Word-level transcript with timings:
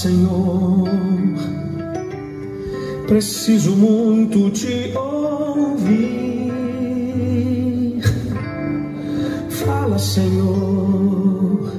Senhor, 0.00 0.88
preciso 3.06 3.72
muito 3.76 4.48
te 4.50 4.94
ouvir. 4.96 6.50
Fala, 9.62 9.98
Senhor, 9.98 11.70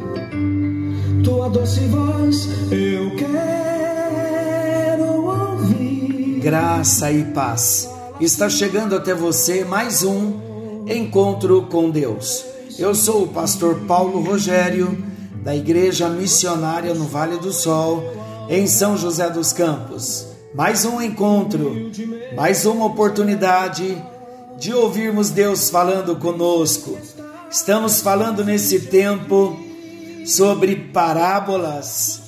tua 1.23 1.49
doce 1.49 1.79
voz 1.87 2.47
eu 2.71 3.15
quero 3.15 5.03
ouvir. 5.25 6.41
Graça 6.43 7.11
e 7.11 7.23
paz. 7.23 7.89
Está 8.19 8.47
chegando 8.47 8.95
até 8.95 9.15
você 9.15 9.65
mais 9.65 10.03
um 10.03 10.85
encontro 10.87 11.63
com 11.63 11.89
Deus. 11.89 12.45
Eu 12.77 12.93
sou 12.93 13.23
o 13.23 13.27
pastor 13.29 13.79
Paulo 13.87 14.21
Rogério, 14.21 15.10
da 15.41 15.55
Igreja 15.55 16.07
Missionária 16.07 16.93
no 16.93 17.05
Vale 17.05 17.37
do 17.37 17.51
Sol, 17.51 18.03
em 18.47 18.67
São 18.67 18.95
José 18.95 19.29
dos 19.29 19.51
Campos. 19.51 20.27
Mais 20.53 20.85
um 20.85 21.01
encontro, 21.01 21.91
mais 22.35 22.65
uma 22.65 22.85
oportunidade 22.85 24.01
de 24.59 24.73
ouvirmos 24.73 25.31
Deus 25.31 25.69
falando 25.69 26.15
conosco. 26.17 26.97
Estamos 27.49 28.01
falando 28.01 28.43
nesse 28.43 28.81
tempo 28.81 29.57
sobre 30.25 30.75
parábolas, 30.75 32.21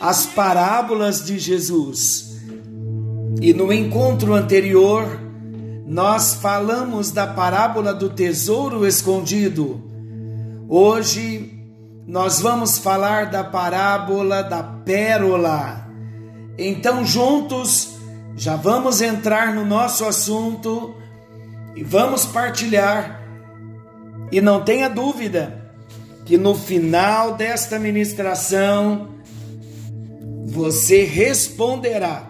as 0.00 0.26
parábolas 0.26 1.24
de 1.24 1.38
Jesus. 1.38 2.36
E 3.40 3.52
no 3.52 3.72
encontro 3.72 4.34
anterior, 4.34 5.20
nós 5.86 6.34
falamos 6.34 7.10
da 7.10 7.26
parábola 7.26 7.92
do 7.92 8.10
tesouro 8.10 8.86
escondido. 8.86 9.82
Hoje 10.68 11.49
nós 12.10 12.40
vamos 12.40 12.76
falar 12.76 13.26
da 13.26 13.44
parábola 13.44 14.42
da 14.42 14.64
pérola. 14.64 15.88
Então, 16.58 17.04
juntos, 17.06 17.90
já 18.36 18.56
vamos 18.56 19.00
entrar 19.00 19.54
no 19.54 19.64
nosso 19.64 20.04
assunto 20.04 20.96
e 21.76 21.84
vamos 21.84 22.26
partilhar. 22.26 23.22
E 24.32 24.40
não 24.40 24.64
tenha 24.64 24.88
dúvida 24.88 25.70
que 26.26 26.36
no 26.36 26.52
final 26.52 27.36
desta 27.36 27.78
ministração 27.78 29.10
você 30.46 31.04
responderá 31.04 32.28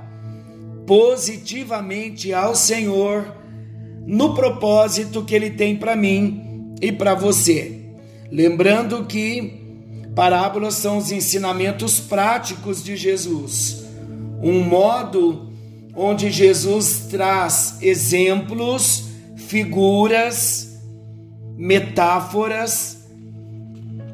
positivamente 0.86 2.34
ao 2.34 2.54
Senhor 2.54 3.34
no 4.06 4.34
propósito 4.34 5.24
que 5.24 5.34
Ele 5.34 5.48
tem 5.48 5.74
para 5.74 5.96
mim 5.96 6.74
e 6.82 6.92
para 6.92 7.14
você. 7.14 7.80
Lembrando 8.30 9.06
que 9.06 9.59
parábolas 10.20 10.74
são 10.74 10.98
os 10.98 11.10
ensinamentos 11.10 11.98
práticos 11.98 12.84
de 12.84 12.94
Jesus, 12.94 13.84
um 14.42 14.60
modo 14.62 15.50
onde 15.96 16.30
Jesus 16.30 17.06
traz 17.10 17.78
exemplos, 17.80 19.04
figuras, 19.34 20.78
metáforas 21.56 22.98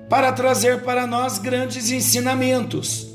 para 0.08 0.30
trazer 0.30 0.84
para 0.84 1.08
nós 1.08 1.38
grandes 1.38 1.90
ensinamentos. 1.90 3.08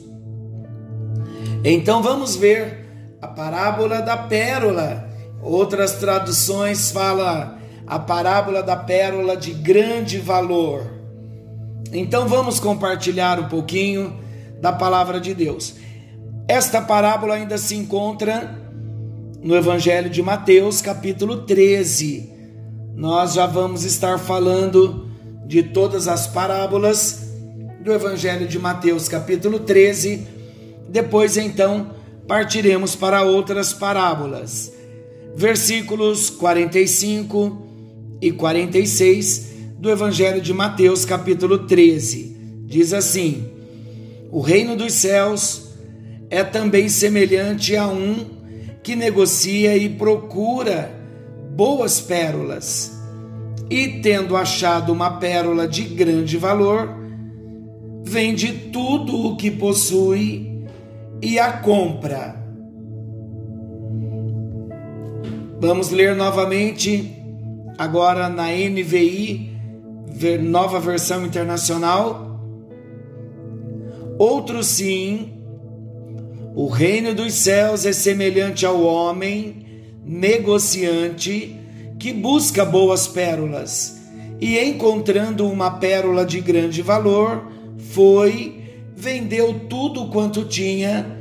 Então 1.63 2.03
vamos 2.03 2.35
ver 2.35 3.15
a 3.21 3.27
parábola 3.29 4.01
da 4.01 4.17
pérola 4.17 5.09
Outras 5.41 5.93
traduções 5.93 6.91
fala 6.91 7.57
a 7.87 7.97
parábola 7.97 8.61
da 8.61 8.75
pérola 8.75 9.35
de 9.35 9.51
grande 9.51 10.19
valor. 10.19 11.00
Então 11.91 12.27
vamos 12.27 12.59
compartilhar 12.59 13.39
um 13.39 13.47
pouquinho 13.47 14.17
da 14.61 14.71
palavra 14.71 15.19
de 15.19 15.33
Deus. 15.33 15.75
Esta 16.47 16.81
parábola 16.81 17.35
ainda 17.35 17.57
se 17.57 17.75
encontra 17.75 18.59
no 19.41 19.55
Evangelho 19.55 20.09
de 20.09 20.21
Mateus, 20.21 20.81
capítulo 20.81 21.43
13. 21.43 22.29
Nós 22.95 23.33
já 23.33 23.45
vamos 23.45 23.83
estar 23.83 24.17
falando 24.19 25.09
de 25.45 25.63
todas 25.63 26.07
as 26.07 26.27
parábolas 26.27 27.31
do 27.83 27.91
Evangelho 27.91 28.47
de 28.47 28.59
Mateus, 28.59 29.07
capítulo 29.07 29.59
13. 29.59 30.27
Depois, 30.87 31.37
então, 31.37 31.91
partiremos 32.27 32.95
para 32.95 33.23
outras 33.23 33.73
parábolas 33.73 34.71
versículos 35.35 36.29
45 36.29 37.67
e 38.21 38.31
46 38.31 39.51
do 39.81 39.89
Evangelho 39.89 40.39
de 40.39 40.53
Mateus, 40.53 41.03
capítulo 41.03 41.65
13. 41.65 42.63
Diz 42.65 42.93
assim: 42.93 43.45
O 44.31 44.39
reino 44.39 44.77
dos 44.77 44.93
céus 44.93 45.73
é 46.29 46.43
também 46.43 46.87
semelhante 46.87 47.75
a 47.75 47.87
um 47.87 48.25
que 48.81 48.95
negocia 48.95 49.75
e 49.75 49.89
procura 49.89 50.89
boas 51.53 51.99
pérolas. 51.99 52.97
E 53.69 53.99
tendo 54.01 54.37
achado 54.37 54.93
uma 54.93 55.17
pérola 55.17 55.67
de 55.67 55.83
grande 55.83 56.37
valor, 56.37 56.89
vende 58.05 58.53
tudo 58.71 59.27
o 59.27 59.35
que 59.35 59.51
possui 59.51 60.63
e 61.21 61.39
a 61.39 61.51
compra 61.53 62.41
Vamos 65.61 65.91
ler 65.91 66.15
novamente, 66.15 67.15
agora 67.77 68.27
na 68.27 68.47
NVI, 68.47 69.50
nova 70.41 70.79
versão 70.79 71.25
internacional. 71.25 72.39
Outro 74.17 74.63
sim, 74.63 75.33
o 76.55 76.67
reino 76.67 77.13
dos 77.13 77.33
céus 77.33 77.85
é 77.85 77.93
semelhante 77.93 78.65
ao 78.65 78.81
homem 78.81 79.65
negociante 80.05 81.55
que 81.97 82.11
busca 82.11 82.65
boas 82.65 83.07
pérolas 83.07 84.01
e, 84.39 84.59
encontrando 84.59 85.47
uma 85.47 85.71
pérola 85.71 86.25
de 86.25 86.41
grande 86.41 86.81
valor, 86.81 87.51
foi, 87.77 88.59
vendeu 88.95 89.61
tudo 89.69 90.07
quanto 90.07 90.43
tinha 90.45 91.17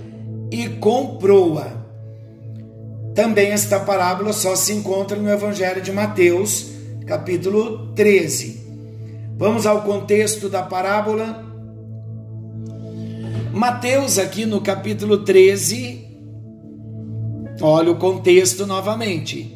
e 0.51 0.69
comprou-a. 0.69 1.81
Também 3.15 3.51
esta 3.51 3.79
parábola 3.81 4.33
só 4.33 4.57
se 4.57 4.73
encontra 4.73 5.17
no 5.19 5.29
Evangelho 5.31 5.83
de 5.83 5.93
Mateus, 5.93 6.71
capítulo 7.07 7.93
13. 7.95 8.60
Vamos 9.41 9.65
ao 9.65 9.81
contexto 9.81 10.51
da 10.51 10.63
parábola. 10.63 11.43
Mateus, 13.55 14.19
aqui 14.19 14.45
no 14.45 14.61
capítulo 14.61 15.25
13, 15.25 16.07
olha 17.59 17.91
o 17.91 17.97
contexto 17.97 18.67
novamente. 18.67 19.51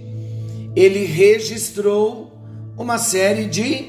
Ele 0.74 1.04
registrou 1.04 2.32
uma 2.78 2.96
série 2.96 3.44
de, 3.44 3.84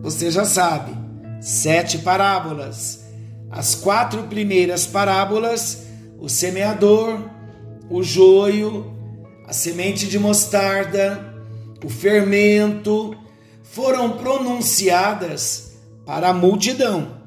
você 0.00 0.30
já 0.30 0.46
sabe, 0.46 0.96
sete 1.38 1.98
parábolas. 1.98 3.04
As 3.50 3.74
quatro 3.74 4.22
primeiras 4.22 4.86
parábolas, 4.86 5.86
o 6.18 6.30
semeador, 6.30 7.20
o 7.90 8.02
joio, 8.02 8.90
a 9.46 9.52
semente 9.52 10.06
de 10.06 10.18
mostarda, 10.18 11.34
o 11.84 11.90
fermento, 11.90 13.14
foram 13.72 14.16
pronunciadas 14.16 15.78
para 16.04 16.28
a 16.28 16.34
multidão. 16.34 17.20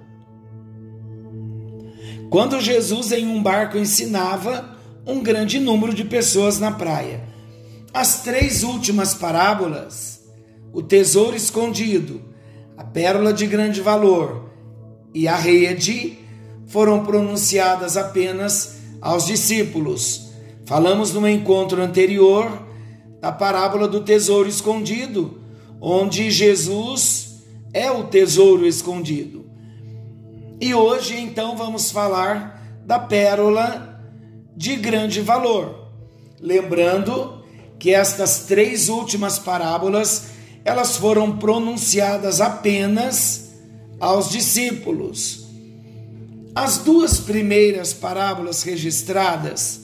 Quando 2.30 2.60
Jesus 2.60 3.12
em 3.12 3.28
um 3.28 3.42
barco 3.42 3.78
ensinava 3.78 4.78
um 5.06 5.22
grande 5.22 5.60
número 5.60 5.94
de 5.94 6.04
pessoas 6.04 6.60
na 6.60 6.72
praia. 6.72 7.24
As 7.94 8.24
três 8.24 8.64
últimas 8.64 9.14
parábolas, 9.14 10.22
o 10.72 10.82
tesouro 10.82 11.36
escondido, 11.36 12.22
a 12.78 12.84
pérola 12.84 13.32
de 13.32 13.46
grande 13.46 13.82
valor 13.82 14.50
e 15.14 15.28
a 15.28 15.36
rede, 15.36 16.18
foram 16.66 17.06
pronunciadas 17.06 17.98
apenas 17.98 18.78
aos 19.02 19.26
discípulos 19.26 20.34
Falamos 20.66 21.14
no 21.14 21.28
encontro 21.28 21.82
anterior 21.82 22.66
da 23.20 23.32
parábola 23.32 23.88
do 23.88 24.02
tesouro 24.02 24.48
escondido, 24.48 25.42
onde 25.86 26.32
Jesus 26.32 27.44
é 27.74 27.92
o 27.92 28.06
tesouro 28.06 28.66
escondido. 28.66 29.46
E 30.62 30.74
hoje 30.74 31.20
então 31.20 31.58
vamos 31.58 31.92
falar 31.92 32.82
da 32.86 32.98
pérola 32.98 34.02
de 34.56 34.78
grande 34.78 35.20
valor. 35.20 35.90
Lembrando 36.40 37.44
que 37.78 37.94
estas 37.94 38.46
três 38.46 38.88
últimas 38.88 39.38
parábolas, 39.38 40.28
elas 40.64 40.96
foram 40.96 41.38
pronunciadas 41.38 42.40
apenas 42.40 43.52
aos 44.00 44.30
discípulos. 44.30 45.48
As 46.56 46.78
duas 46.78 47.20
primeiras 47.20 47.92
parábolas 47.92 48.64
registradas 48.64 49.82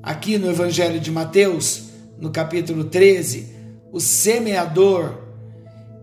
aqui 0.00 0.38
no 0.38 0.48
Evangelho 0.48 1.00
de 1.00 1.10
Mateus, 1.10 1.88
no 2.20 2.30
capítulo 2.30 2.84
13, 2.84 3.48
o 3.90 3.98
semeador 3.98 5.29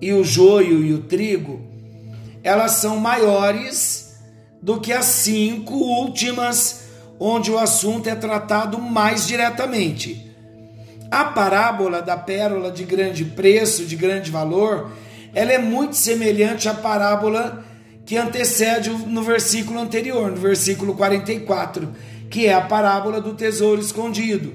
e 0.01 0.13
o 0.13 0.23
joio 0.23 0.83
e 0.83 0.93
o 0.93 1.03
trigo, 1.03 1.61
elas 2.43 2.73
são 2.73 2.97
maiores 2.97 4.15
do 4.61 4.79
que 4.79 4.93
as 4.93 5.05
cinco 5.05 5.73
últimas, 5.73 6.87
onde 7.19 7.51
o 7.51 7.57
assunto 7.57 8.07
é 8.07 8.15
tratado 8.15 8.79
mais 8.79 9.27
diretamente. 9.27 10.25
A 11.09 11.25
parábola 11.25 12.01
da 12.01 12.17
pérola 12.17 12.71
de 12.71 12.83
grande 12.83 13.23
preço, 13.25 13.85
de 13.85 13.95
grande 13.95 14.29
valor, 14.29 14.91
ela 15.33 15.51
é 15.51 15.57
muito 15.57 15.95
semelhante 15.95 16.67
à 16.67 16.73
parábola 16.73 17.65
que 18.05 18.17
antecede 18.17 18.89
no 18.89 19.21
versículo 19.21 19.79
anterior, 19.79 20.31
no 20.31 20.37
versículo 20.37 20.95
44, 20.95 21.93
que 22.29 22.45
é 22.45 22.53
a 22.53 22.61
parábola 22.61 23.19
do 23.19 23.33
tesouro 23.33 23.81
escondido. 23.81 24.53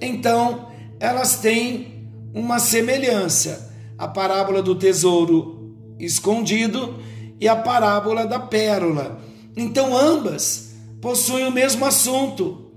Então, 0.00 0.68
elas 1.00 1.36
têm 1.36 2.08
uma 2.32 2.58
semelhança, 2.58 3.67
a 3.98 4.06
parábola 4.06 4.62
do 4.62 4.74
tesouro 4.74 5.74
escondido 5.98 6.98
e 7.40 7.48
a 7.48 7.56
parábola 7.56 8.26
da 8.26 8.38
pérola. 8.38 9.20
Então, 9.56 9.96
ambas 9.96 10.74
possuem 11.00 11.46
o 11.46 11.52
mesmo 11.52 11.84
assunto 11.84 12.70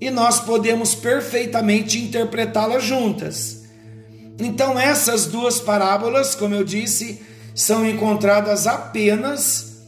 e 0.00 0.10
nós 0.10 0.40
podemos 0.40 0.94
perfeitamente 0.94 1.98
interpretá-las 1.98 2.84
juntas. 2.84 3.64
Então, 4.38 4.78
essas 4.78 5.26
duas 5.26 5.60
parábolas, 5.60 6.34
como 6.34 6.54
eu 6.54 6.62
disse, 6.62 7.20
são 7.54 7.88
encontradas 7.88 8.66
apenas 8.66 9.82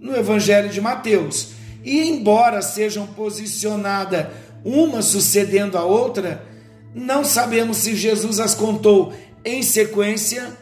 no 0.00 0.16
Evangelho 0.16 0.68
de 0.68 0.80
Mateus. 0.80 1.50
E 1.84 2.08
embora 2.08 2.62
sejam 2.62 3.06
posicionadas 3.06 4.26
uma 4.64 5.02
sucedendo 5.02 5.78
a 5.78 5.84
outra, 5.84 6.44
não 6.94 7.24
sabemos 7.24 7.78
se 7.78 7.94
Jesus 7.94 8.40
as 8.40 8.54
contou 8.54 9.12
em 9.44 9.62
sequência 9.62 10.56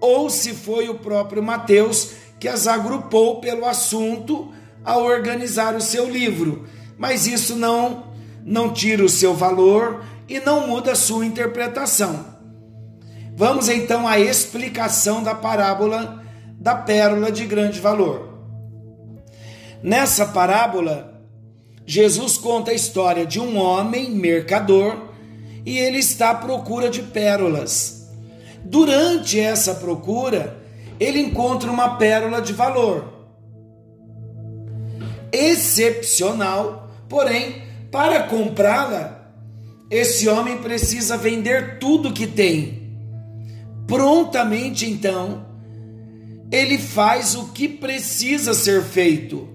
ou 0.00 0.30
se 0.30 0.52
foi 0.52 0.88
o 0.88 0.94
próprio 0.94 1.42
Mateus 1.42 2.12
que 2.38 2.48
as 2.48 2.66
agrupou 2.66 3.40
pelo 3.40 3.64
assunto 3.64 4.52
ao 4.84 5.04
organizar 5.04 5.74
o 5.74 5.80
seu 5.80 6.08
livro. 6.08 6.66
Mas 6.96 7.26
isso 7.26 7.56
não 7.56 8.08
não 8.44 8.72
tira 8.72 9.04
o 9.04 9.08
seu 9.08 9.34
valor 9.34 10.02
e 10.28 10.40
não 10.40 10.66
muda 10.66 10.92
a 10.92 10.96
sua 10.96 11.26
interpretação. 11.26 12.24
Vamos 13.36 13.68
então 13.68 14.08
à 14.08 14.18
explicação 14.18 15.22
da 15.22 15.34
parábola 15.34 16.24
da 16.58 16.74
pérola 16.74 17.30
de 17.30 17.44
grande 17.44 17.78
valor. 17.78 18.28
Nessa 19.82 20.26
parábola, 20.26 21.22
Jesus 21.86 22.36
conta 22.36 22.72
a 22.72 22.74
história 22.74 23.24
de 23.24 23.38
um 23.38 23.56
homem 23.56 24.10
mercador 24.10 25.07
e 25.64 25.78
ele 25.78 25.98
está 25.98 26.30
à 26.30 26.34
procura 26.34 26.88
de 26.88 27.02
pérolas. 27.02 28.08
Durante 28.64 29.38
essa 29.38 29.74
procura, 29.74 30.62
ele 30.98 31.20
encontra 31.20 31.70
uma 31.70 31.96
pérola 31.96 32.40
de 32.40 32.52
valor 32.52 33.16
excepcional, 35.30 36.90
porém, 37.08 37.62
para 37.90 38.22
comprá-la, 38.24 39.30
esse 39.90 40.28
homem 40.28 40.58
precisa 40.58 41.16
vender 41.16 41.78
tudo 41.78 42.12
que 42.12 42.26
tem 42.26 42.78
prontamente 43.88 44.84
então, 44.88 45.46
ele 46.52 46.78
faz 46.78 47.34
o 47.34 47.46
que 47.46 47.66
precisa 47.66 48.52
ser 48.52 48.84
feito. 48.84 49.48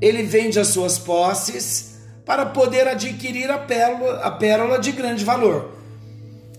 Ele 0.00 0.22
vende 0.22 0.58
as 0.58 0.68
suas 0.68 0.98
posses 0.98 1.95
para 2.26 2.44
poder 2.44 2.88
adquirir 2.88 3.48
a 3.50 3.56
pérola, 3.56 4.18
a 4.18 4.30
pérola 4.32 4.80
de 4.80 4.90
grande 4.90 5.24
valor. 5.24 5.70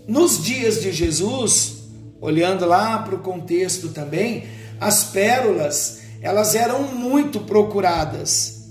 Nos 0.07 0.41
dias 0.41 0.81
de 0.81 0.93
Jesus, 0.93 1.83
olhando 2.21 2.65
lá 2.65 2.99
para 2.99 3.15
o 3.15 3.19
contexto 3.19 3.89
também, 3.89 4.45
as 4.79 5.03
pérolas 5.03 5.99
elas 6.21 6.55
eram 6.55 6.83
muito 6.83 7.41
procuradas 7.41 8.69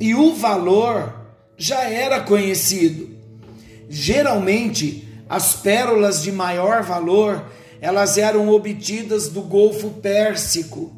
e 0.00 0.14
o 0.14 0.34
valor 0.34 1.14
já 1.56 1.82
era 1.82 2.20
conhecido. 2.20 3.10
Geralmente, 3.88 5.06
as 5.28 5.54
pérolas 5.54 6.22
de 6.22 6.32
maior 6.32 6.82
valor 6.82 7.44
elas 7.80 8.18
eram 8.18 8.48
obtidas 8.48 9.28
do 9.28 9.42
Golfo 9.42 9.90
Pérsico 9.90 10.92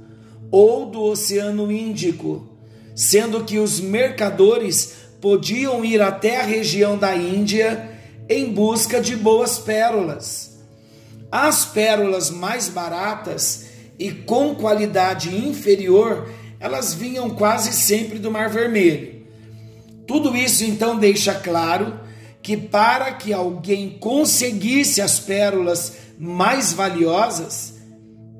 ou 0.50 0.86
do 0.86 1.02
Oceano 1.02 1.70
Índico, 1.70 2.48
sendo 2.94 3.44
que 3.44 3.58
os 3.58 3.80
mercadores 3.80 5.09
podiam 5.20 5.84
ir 5.84 6.00
até 6.00 6.40
a 6.40 6.44
região 6.44 6.96
da 6.96 7.14
Índia 7.14 7.90
em 8.28 8.52
busca 8.52 9.00
de 9.00 9.16
boas 9.16 9.58
pérolas. 9.58 10.58
As 11.30 11.64
pérolas 11.64 12.30
mais 12.30 12.68
baratas 12.68 13.66
e 13.98 14.10
com 14.10 14.54
qualidade 14.54 15.36
inferior, 15.36 16.28
elas 16.58 16.94
vinham 16.94 17.30
quase 17.30 17.72
sempre 17.72 18.18
do 18.18 18.30
Mar 18.30 18.48
Vermelho. 18.48 19.26
Tudo 20.06 20.36
isso 20.36 20.64
então 20.64 20.98
deixa 20.98 21.34
claro 21.34 22.00
que 22.42 22.56
para 22.56 23.12
que 23.12 23.32
alguém 23.32 23.90
conseguisse 24.00 25.00
as 25.00 25.20
pérolas 25.20 25.98
mais 26.18 26.72
valiosas, 26.72 27.74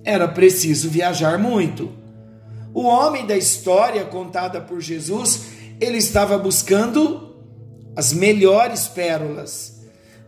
era 0.04 0.26
preciso 0.26 0.88
viajar 0.88 1.38
muito. 1.38 1.92
O 2.72 2.82
homem 2.82 3.26
da 3.26 3.36
história 3.36 4.04
contada 4.04 4.60
por 4.60 4.80
Jesus, 4.80 5.42
ele 5.80 5.98
estava 5.98 6.36
buscando 6.36 7.34
as 7.96 8.12
melhores 8.12 8.86
pérolas. 8.86 9.80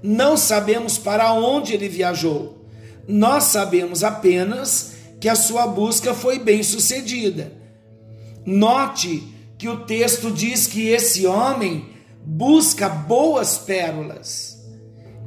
Não 0.03 0.37
sabemos 0.37 0.99
para 0.99 1.33
onde 1.33 1.75
ele 1.75 1.89
viajou. 1.89 2.67
Nós 3.07 3.45
sabemos 3.45 4.03
apenas 4.03 4.95
que 5.21 5.29
a 5.29 5.35
sua 5.35 5.67
busca 5.67 6.15
foi 6.15 6.39
bem 6.39 6.63
sucedida. 6.63 7.53
Note 8.45 9.23
que 9.57 9.69
o 9.69 9.85
texto 9.85 10.31
diz 10.31 10.67
que 10.67 10.89
esse 10.89 11.27
homem 11.27 11.87
busca 12.25 12.89
boas 12.89 13.59
pérolas. 13.59 14.59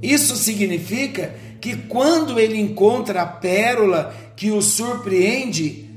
Isso 0.01 0.36
significa 0.36 1.36
que 1.62 1.75
quando 1.78 2.39
ele 2.39 2.60
encontra 2.60 3.21
a 3.21 3.26
pérola 3.26 4.14
que 4.35 4.52
o 4.52 4.61
surpreende, 4.61 5.90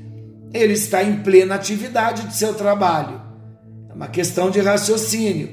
ele 0.53 0.73
está 0.73 1.03
em 1.03 1.21
plena 1.21 1.55
atividade 1.55 2.27
de 2.27 2.35
seu 2.35 2.53
trabalho. 2.53 3.28
Uma 3.99 4.07
questão 4.07 4.49
de 4.49 4.61
raciocínio. 4.61 5.49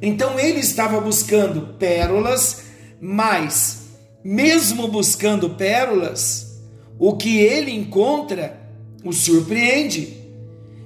Então 0.00 0.38
ele 0.38 0.60
estava 0.60 1.00
buscando 1.00 1.74
pérolas, 1.74 2.62
mas 3.00 3.80
mesmo 4.22 4.86
buscando 4.86 5.50
pérolas, 5.50 6.60
o 7.00 7.16
que 7.16 7.40
ele 7.40 7.72
encontra 7.72 8.60
o 9.04 9.12
surpreende. 9.12 10.16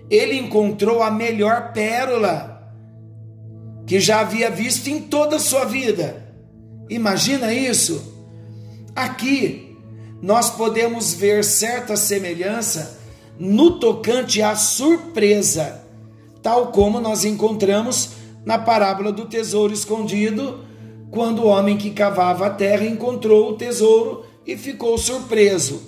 Ele 0.08 0.38
encontrou 0.38 1.02
a 1.02 1.10
melhor 1.10 1.74
pérola 1.74 2.72
que 3.86 4.00
já 4.00 4.20
havia 4.20 4.50
visto 4.50 4.88
em 4.88 4.98
toda 4.98 5.36
a 5.36 5.40
sua 5.40 5.66
vida. 5.66 6.26
Imagina 6.88 7.52
isso? 7.52 8.16
Aqui 8.96 9.76
nós 10.22 10.48
podemos 10.48 11.12
ver 11.12 11.44
certa 11.44 11.96
semelhança 11.96 12.98
no 13.38 13.78
tocante 13.78 14.40
à 14.40 14.56
surpresa, 14.56 15.81
tal 16.42 16.68
como 16.72 17.00
nós 17.00 17.24
encontramos 17.24 18.10
na 18.44 18.58
parábola 18.58 19.12
do 19.12 19.26
tesouro 19.26 19.72
escondido, 19.72 20.64
quando 21.10 21.42
o 21.42 21.46
homem 21.46 21.76
que 21.76 21.90
cavava 21.90 22.46
a 22.46 22.50
terra 22.50 22.84
encontrou 22.84 23.50
o 23.50 23.56
tesouro 23.56 24.24
e 24.46 24.56
ficou 24.56 24.98
surpreso. 24.98 25.82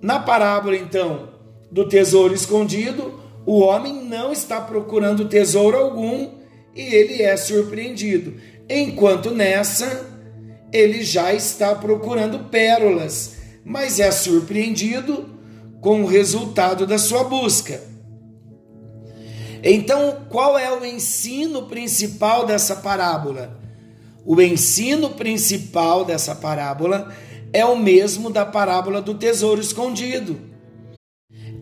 Na 0.00 0.18
parábola, 0.18 0.76
então, 0.76 1.28
do 1.70 1.88
tesouro 1.88 2.32
escondido, 2.34 3.20
o 3.44 3.58
homem 3.60 4.04
não 4.04 4.32
está 4.32 4.60
procurando 4.60 5.28
tesouro 5.28 5.76
algum 5.76 6.30
e 6.74 6.80
ele 6.80 7.22
é 7.22 7.36
surpreendido. 7.36 8.34
Enquanto 8.68 9.30
nessa, 9.30 10.08
ele 10.72 11.02
já 11.02 11.34
está 11.34 11.74
procurando 11.74 12.50
pérolas, 12.50 13.36
mas 13.64 14.00
é 14.00 14.10
surpreendido 14.10 15.28
com 15.80 16.02
o 16.02 16.06
resultado 16.06 16.86
da 16.86 16.96
sua 16.96 17.24
busca. 17.24 17.93
Então, 19.66 20.26
qual 20.28 20.58
é 20.58 20.70
o 20.70 20.84
ensino 20.84 21.62
principal 21.62 22.44
dessa 22.44 22.76
parábola? 22.76 23.58
O 24.22 24.38
ensino 24.42 25.08
principal 25.10 26.04
dessa 26.04 26.34
parábola 26.34 27.10
é 27.50 27.64
o 27.64 27.74
mesmo 27.74 28.28
da 28.28 28.44
parábola 28.44 29.00
do 29.00 29.14
tesouro 29.14 29.62
escondido. 29.62 30.38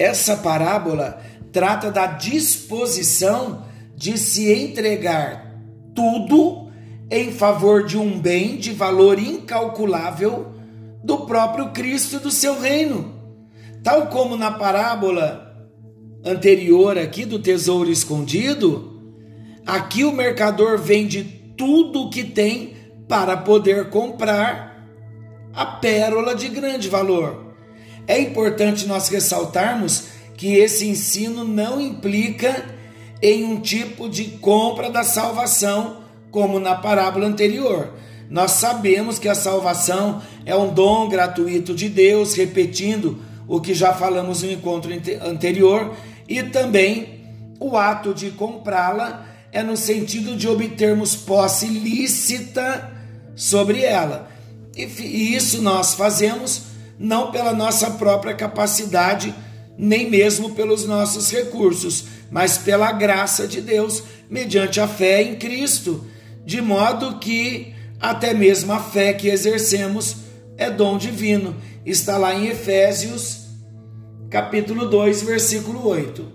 Essa 0.00 0.36
parábola 0.36 1.22
trata 1.52 1.92
da 1.92 2.06
disposição 2.06 3.64
de 3.94 4.18
se 4.18 4.52
entregar 4.52 5.54
tudo 5.94 6.72
em 7.08 7.30
favor 7.30 7.86
de 7.86 7.96
um 7.96 8.18
bem 8.18 8.56
de 8.56 8.72
valor 8.72 9.16
incalculável 9.16 10.52
do 11.04 11.18
próprio 11.18 11.70
Cristo 11.70 12.16
e 12.16 12.20
do 12.20 12.32
seu 12.32 12.58
reino. 12.58 13.14
Tal 13.84 14.08
como 14.08 14.36
na 14.36 14.50
parábola 14.50 15.51
anterior 16.24 16.98
aqui 16.98 17.24
do 17.24 17.38
tesouro 17.38 17.90
escondido, 17.90 19.00
aqui 19.66 20.04
o 20.04 20.12
mercador 20.12 20.78
vende 20.78 21.24
tudo 21.56 22.02
o 22.02 22.10
que 22.10 22.24
tem 22.24 22.74
para 23.08 23.36
poder 23.36 23.90
comprar 23.90 24.72
a 25.52 25.66
pérola 25.66 26.34
de 26.34 26.48
grande 26.48 26.88
valor. 26.88 27.54
É 28.06 28.18
importante 28.18 28.86
nós 28.86 29.08
ressaltarmos 29.08 30.04
que 30.36 30.54
esse 30.54 30.86
ensino 30.86 31.44
não 31.44 31.80
implica 31.80 32.64
em 33.20 33.44
um 33.44 33.60
tipo 33.60 34.08
de 34.08 34.24
compra 34.24 34.90
da 34.90 35.04
salvação, 35.04 36.02
como 36.30 36.58
na 36.58 36.74
parábola 36.74 37.26
anterior. 37.26 37.92
Nós 38.28 38.52
sabemos 38.52 39.18
que 39.18 39.28
a 39.28 39.34
salvação 39.34 40.22
é 40.46 40.56
um 40.56 40.72
dom 40.72 41.08
gratuito 41.08 41.74
de 41.74 41.88
Deus, 41.88 42.34
repetindo 42.34 43.18
o 43.46 43.60
que 43.60 43.74
já 43.74 43.92
falamos 43.92 44.42
no 44.42 44.50
encontro 44.50 44.90
anterior, 45.22 45.94
e 46.28 46.42
também 46.42 47.20
o 47.58 47.76
ato 47.76 48.12
de 48.12 48.30
comprá-la 48.30 49.26
é 49.52 49.62
no 49.62 49.76
sentido 49.76 50.34
de 50.36 50.48
obtermos 50.48 51.14
posse 51.14 51.66
lícita 51.66 52.90
sobre 53.34 53.82
ela. 53.82 54.30
E 54.76 55.34
isso 55.34 55.60
nós 55.60 55.94
fazemos 55.94 56.62
não 56.98 57.30
pela 57.30 57.52
nossa 57.52 57.90
própria 57.92 58.34
capacidade, 58.34 59.34
nem 59.76 60.08
mesmo 60.08 60.54
pelos 60.54 60.86
nossos 60.86 61.30
recursos, 61.30 62.04
mas 62.30 62.56
pela 62.56 62.92
graça 62.92 63.46
de 63.46 63.60
Deus, 63.60 64.02
mediante 64.30 64.80
a 64.80 64.88
fé 64.88 65.22
em 65.22 65.34
Cristo, 65.36 66.06
de 66.44 66.60
modo 66.60 67.18
que 67.18 67.74
até 68.00 68.32
mesmo 68.32 68.72
a 68.72 68.80
fé 68.80 69.12
que 69.12 69.28
exercemos 69.28 70.16
é 70.56 70.70
dom 70.70 70.96
divino. 70.96 71.56
Está 71.84 72.16
lá 72.16 72.34
em 72.34 72.46
Efésios, 72.46 73.41
capítulo 74.32 74.86
2, 74.86 75.24
versículo 75.24 75.86
8. 75.86 76.26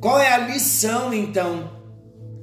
Qual 0.00 0.18
é 0.18 0.32
a 0.32 0.38
lição 0.38 1.14
então? 1.14 1.70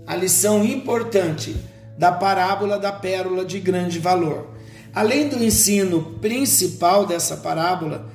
A 0.08 0.16
lição 0.16 0.64
importante 0.64 1.54
da 2.00 2.14
parábola 2.14 2.80
da 2.80 2.90
pérola 2.90 3.44
de 3.44 3.60
grande 3.60 4.00
valor. 4.00 4.56
Além 4.96 5.28
do 5.28 5.44
ensino 5.44 6.18
principal 6.22 7.06
dessa 7.06 7.36
parábola, 7.36 8.10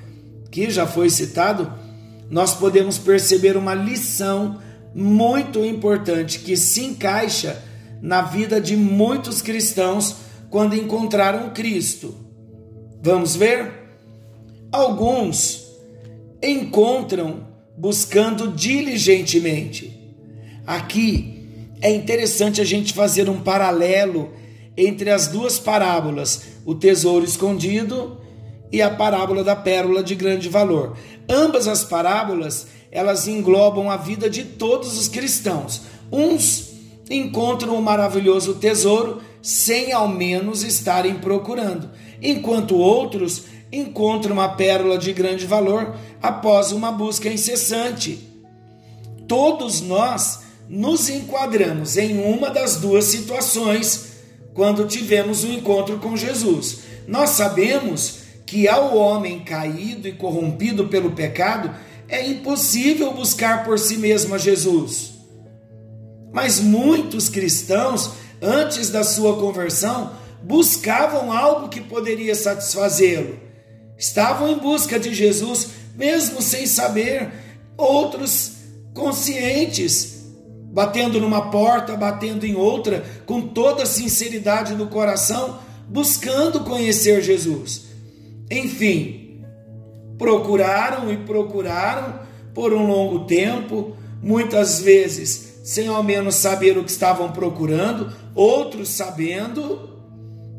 que 0.51 0.71
já 0.71 0.87
foi 0.87 1.11
citado, 1.11 1.71
nós 2.31 2.55
podemos 2.55 2.97
perceber 2.97 3.55
uma 3.55 3.75
lição 3.75 4.59
muito 4.95 5.63
importante 5.63 6.39
que 6.39 6.57
se 6.57 6.83
encaixa 6.83 7.63
na 8.01 8.23
vida 8.23 8.59
de 8.59 8.75
muitos 8.75 9.43
cristãos 9.43 10.17
quando 10.49 10.75
encontraram 10.75 11.51
Cristo. 11.51 12.15
Vamos 13.03 13.37
ver? 13.37 13.71
Alguns 14.73 15.68
encontram 16.43 17.47
buscando 17.77 18.53
diligentemente. 18.53 19.97
Aqui 20.67 21.39
é 21.81 21.91
interessante 21.91 22.61
a 22.61 22.65
gente 22.65 22.93
fazer 22.93 23.29
um 23.29 23.41
paralelo 23.41 24.31
entre 24.77 25.11
as 25.11 25.29
duas 25.29 25.59
parábolas, 25.59 26.43
o 26.65 26.75
tesouro 26.75 27.25
escondido 27.25 28.19
e 28.71 28.83
a 28.83 28.91
parábola 28.91 29.43
da 29.43 29.57
pérola 29.57 30.03
de 30.03 30.15
grande 30.15 30.49
valor. 30.49 30.97
Ambas 31.29 31.67
as 31.67 31.85
parábolas, 31.85 32.67
elas 32.91 33.27
englobam 33.27 33.91
a 33.91 33.97
vida 33.97 34.29
de 34.29 34.45
todos 34.45 34.99
os 34.99 35.09
cristãos. 35.09 35.83
Uns 36.13 36.73
encontram 37.11 37.75
o 37.75 37.79
um 37.79 37.83
maravilhoso 37.83 38.55
tesouro 38.55 39.21
sem 39.41 39.93
ao 39.93 40.09
menos 40.09 40.63
estarem 40.63 41.15
procurando, 41.15 41.91
enquanto 42.21 42.77
outros 42.77 43.45
encontram 43.73 44.33
uma 44.33 44.49
pérola 44.51 44.99
de 44.99 45.13
grande 45.13 45.47
valor 45.47 45.95
após 46.23 46.73
uma 46.73 46.91
busca 46.91 47.29
incessante. 47.29 48.27
Todos 49.27 49.81
nós 49.81 50.41
nos 50.69 51.09
enquadramos 51.09 51.97
em 51.97 52.19
uma 52.19 52.51
das 52.51 52.77
duas 52.77 53.05
situações 53.07 54.09
quando 54.55 54.87
tivemos 54.87 55.45
o 55.45 55.49
um 55.49 55.53
encontro 55.53 55.99
com 55.99 56.17
Jesus. 56.17 56.81
Nós 57.07 57.31
sabemos 57.31 58.19
que 58.45 58.67
ao 58.67 58.97
homem 58.97 59.41
caído 59.41 60.09
e 60.09 60.13
corrompido 60.13 60.89
pelo 60.89 61.13
pecado 61.13 61.75
é 62.09 62.27
impossível 62.27 63.13
buscar 63.13 63.65
por 63.65 63.79
si 63.79 63.99
mesmo 63.99 64.35
a 64.35 64.39
Jesus. 64.39 65.13
Mas 66.33 66.61
muitos 66.61 67.29
cristãos, 67.29 68.11
antes 68.41 68.91
da 68.91 69.05
sua 69.05 69.37
conversão, 69.37 70.13
buscavam 70.43 71.33
algo 71.33 71.69
que 71.69 71.81
poderia 71.81 72.35
satisfazê-lo. 72.35 73.48
Estavam 73.99 74.49
em 74.49 74.59
busca 74.59 74.99
de 74.99 75.13
Jesus, 75.13 75.71
mesmo 75.97 76.41
sem 76.41 76.67
saber, 76.67 77.31
outros 77.77 78.53
conscientes, 78.95 80.25
batendo 80.73 81.21
numa 81.21 81.51
porta, 81.51 81.97
batendo 81.97 82.47
em 82.47 82.55
outra, 82.55 83.05
com 83.27 83.41
toda 83.41 83.83
a 83.83 83.87
sinceridade 83.87 84.77
do 84.77 84.87
coração, 84.87 85.59
buscando 85.89 86.61
conhecer 86.61 87.23
Jesus. 87.23 87.87
Enfim, 88.49 89.43
procuraram 90.17 91.13
e 91.13 91.17
procuraram 91.17 92.21
por 92.55 92.73
um 92.73 92.87
longo 92.87 93.27
tempo, 93.27 93.97
muitas 94.23 94.81
vezes 94.81 95.49
sem 95.69 95.87
ao 95.87 96.03
menos 96.03 96.37
saber 96.37 96.79
o 96.79 96.83
que 96.83 96.91
estavam 96.91 97.31
procurando, 97.31 98.11
outros 98.35 98.89
sabendo, 98.89 99.91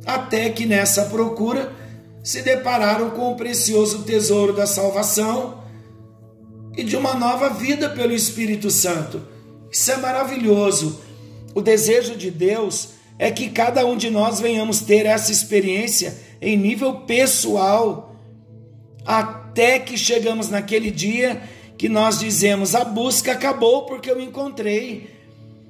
até 0.06 0.52
que 0.52 0.68
nessa 0.68 1.06
procura 1.06 1.74
se 2.30 2.44
depararam 2.44 3.10
com 3.10 3.32
o 3.32 3.36
precioso 3.36 4.04
tesouro 4.04 4.54
da 4.54 4.68
salvação 4.68 5.64
e 6.78 6.84
de 6.84 6.96
uma 6.96 7.16
nova 7.16 7.50
vida 7.50 7.90
pelo 7.90 8.14
Espírito 8.14 8.70
Santo. 8.70 9.20
Isso 9.72 9.92
é 9.92 9.98
maravilhoso. 9.98 11.02
O 11.56 11.60
desejo 11.62 12.16
de 12.16 12.30
Deus 12.30 12.90
é 13.18 13.32
que 13.32 13.50
cada 13.50 13.84
um 13.84 13.98
de 13.98 14.12
nós 14.12 14.40
venhamos 14.40 14.82
ter 14.82 15.08
essa 15.08 15.32
experiência 15.32 16.20
em 16.40 16.56
nível 16.56 16.98
pessoal, 16.98 18.16
até 19.04 19.80
que 19.80 19.98
chegamos 19.98 20.50
naquele 20.50 20.92
dia 20.92 21.42
que 21.80 21.90
nós 21.90 22.20
dizemos: 22.20 22.76
a 22.76 22.86
busca 22.86 23.32
acabou 23.32 23.88
porque 23.88 24.12
eu 24.12 24.22
encontrei. 24.22 25.10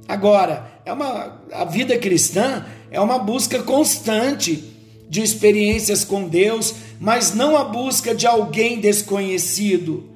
Agora, 0.09 0.69
é 0.83 0.91
uma, 0.91 1.41
a 1.53 1.63
vida 1.63 1.97
cristã 1.97 2.65
é 2.91 2.99
uma 2.99 3.17
busca 3.17 3.63
constante 3.63 4.68
de 5.09 5.21
experiências 5.21 6.05
com 6.05 6.27
Deus, 6.27 6.75
mas 6.99 7.33
não 7.33 7.57
a 7.57 7.63
busca 7.63 8.13
de 8.13 8.27
alguém 8.27 8.79
desconhecido. 8.79 10.07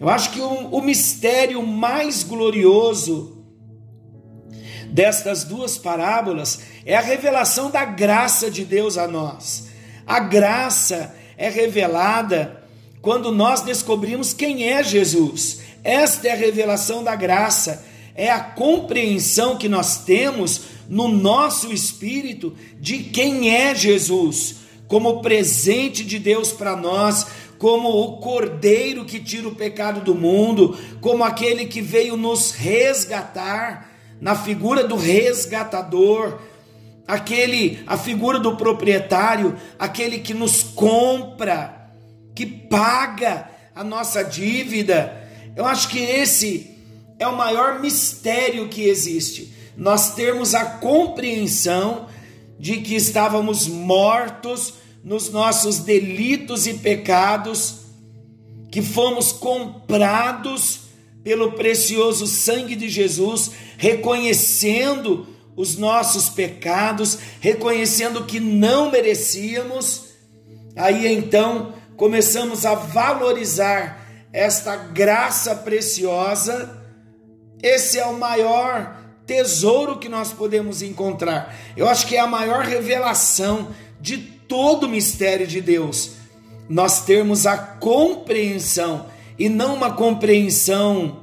Eu 0.00 0.08
acho 0.08 0.30
que 0.30 0.40
o, 0.40 0.68
o 0.68 0.80
mistério 0.80 1.64
mais 1.64 2.22
glorioso 2.22 3.36
destas 4.90 5.44
duas 5.44 5.76
parábolas 5.76 6.60
é 6.86 6.96
a 6.96 7.00
revelação 7.00 7.70
da 7.70 7.84
graça 7.84 8.50
de 8.50 8.64
Deus 8.64 8.96
a 8.96 9.06
nós. 9.06 9.68
A 10.06 10.20
graça 10.20 11.14
é 11.36 11.50
revelada 11.50 12.62
quando 13.02 13.30
nós 13.30 13.60
descobrimos 13.60 14.32
quem 14.32 14.70
é 14.70 14.82
Jesus. 14.82 15.60
Esta 15.84 16.28
é 16.28 16.32
a 16.32 16.36
revelação 16.36 17.04
da 17.04 17.14
graça, 17.14 17.84
é 18.18 18.28
a 18.32 18.40
compreensão 18.40 19.56
que 19.56 19.68
nós 19.68 19.98
temos 19.98 20.62
no 20.88 21.06
nosso 21.06 21.72
espírito 21.72 22.52
de 22.80 22.98
quem 22.98 23.54
é 23.54 23.72
Jesus, 23.76 24.56
como 24.88 25.22
presente 25.22 26.04
de 26.04 26.18
Deus 26.18 26.50
para 26.50 26.74
nós, 26.74 27.28
como 27.58 27.88
o 27.88 28.16
cordeiro 28.16 29.04
que 29.04 29.20
tira 29.20 29.46
o 29.46 29.54
pecado 29.54 30.00
do 30.00 30.16
mundo, 30.16 30.76
como 31.00 31.22
aquele 31.22 31.66
que 31.66 31.80
veio 31.80 32.16
nos 32.16 32.50
resgatar 32.50 33.88
na 34.20 34.34
figura 34.34 34.82
do 34.82 34.96
resgatador, 34.96 36.40
aquele, 37.06 37.84
a 37.86 37.96
figura 37.96 38.40
do 38.40 38.56
proprietário, 38.56 39.56
aquele 39.78 40.18
que 40.18 40.34
nos 40.34 40.64
compra, 40.64 41.88
que 42.34 42.44
paga 42.44 43.48
a 43.76 43.84
nossa 43.84 44.24
dívida. 44.24 45.30
Eu 45.54 45.64
acho 45.64 45.88
que 45.88 46.00
esse 46.00 46.77
é 47.18 47.26
o 47.26 47.36
maior 47.36 47.80
mistério 47.80 48.68
que 48.68 48.82
existe. 48.84 49.52
Nós 49.76 50.14
termos 50.14 50.54
a 50.54 50.64
compreensão 50.64 52.08
de 52.58 52.78
que 52.78 52.96
estávamos 52.96 53.66
mortos 53.66 54.74
nos 55.04 55.30
nossos 55.30 55.78
delitos 55.78 56.66
e 56.66 56.74
pecados, 56.74 57.86
que 58.70 58.82
fomos 58.82 59.32
comprados 59.32 60.80
pelo 61.22 61.52
precioso 61.52 62.26
sangue 62.26 62.74
de 62.74 62.88
Jesus, 62.88 63.52
reconhecendo 63.76 65.26
os 65.56 65.76
nossos 65.76 66.28
pecados, 66.28 67.18
reconhecendo 67.40 68.24
que 68.24 68.38
não 68.38 68.90
merecíamos, 68.90 70.04
aí 70.76 71.06
então 71.12 71.74
começamos 71.96 72.64
a 72.64 72.74
valorizar 72.74 74.06
esta 74.32 74.76
graça 74.76 75.54
preciosa. 75.54 76.78
Esse 77.62 77.98
é 77.98 78.06
o 78.06 78.18
maior 78.18 78.96
tesouro 79.26 79.98
que 79.98 80.08
nós 80.08 80.32
podemos 80.32 80.80
encontrar. 80.82 81.54
Eu 81.76 81.88
acho 81.88 82.06
que 82.06 82.16
é 82.16 82.20
a 82.20 82.26
maior 82.26 82.64
revelação 82.64 83.68
de 84.00 84.16
todo 84.16 84.84
o 84.84 84.88
mistério 84.88 85.46
de 85.46 85.60
Deus. 85.60 86.12
Nós 86.68 87.04
termos 87.04 87.46
a 87.46 87.56
compreensão 87.56 89.06
e 89.38 89.48
não 89.48 89.74
uma 89.74 89.92
compreensão 89.92 91.20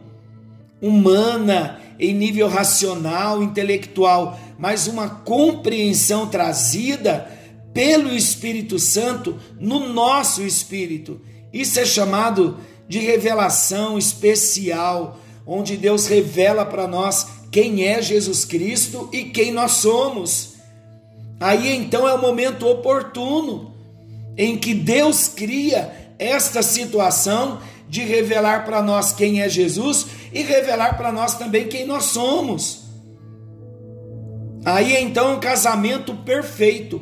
humana 0.82 1.80
em 2.00 2.14
nível 2.14 2.48
racional, 2.48 3.42
intelectual, 3.42 4.40
mas 4.58 4.88
uma 4.88 5.10
compreensão 5.10 6.28
trazida 6.28 7.30
pelo 7.74 8.14
Espírito 8.14 8.78
Santo 8.78 9.38
no 9.60 9.92
nosso 9.92 10.42
espírito. 10.44 11.20
Isso 11.52 11.80
é 11.80 11.86
chamado 11.86 12.58
de 12.88 13.00
revelação 13.00 13.98
especial, 13.98 15.20
onde 15.46 15.78
Deus 15.78 16.08
revela 16.08 16.66
para 16.66 16.88
nós 16.88 17.28
quem 17.52 17.86
é 17.86 18.02
Jesus 18.02 18.44
Cristo 18.44 19.10
e 19.12 19.26
quem 19.26 19.52
nós 19.52 19.74
somos. 19.74 20.56
Aí 21.40 21.76
então 21.76 22.08
é 22.08 22.14
o 22.14 22.22
momento 22.22 22.68
oportuno 22.68 23.74
em 24.38 24.58
que 24.58 24.74
Deus 24.74 25.28
cria 25.28 26.14
esta 26.18 26.62
situação 26.62 27.60
de 27.88 28.02
revelar 28.02 28.66
para 28.66 28.82
nós 28.82 29.14
quem 29.14 29.42
é 29.42 29.50
Jesus 29.50 30.08
e 30.34 30.42
revelar 30.42 30.98
para 30.98 31.12
nós 31.12 31.36
também 31.36 31.68
quem 31.68 31.86
nós 31.86 32.06
somos. 32.06 32.86
Aí 34.66 34.96
então 34.98 35.30
é 35.30 35.34
um 35.36 35.40
casamento 35.40 36.16
perfeito. 36.16 37.02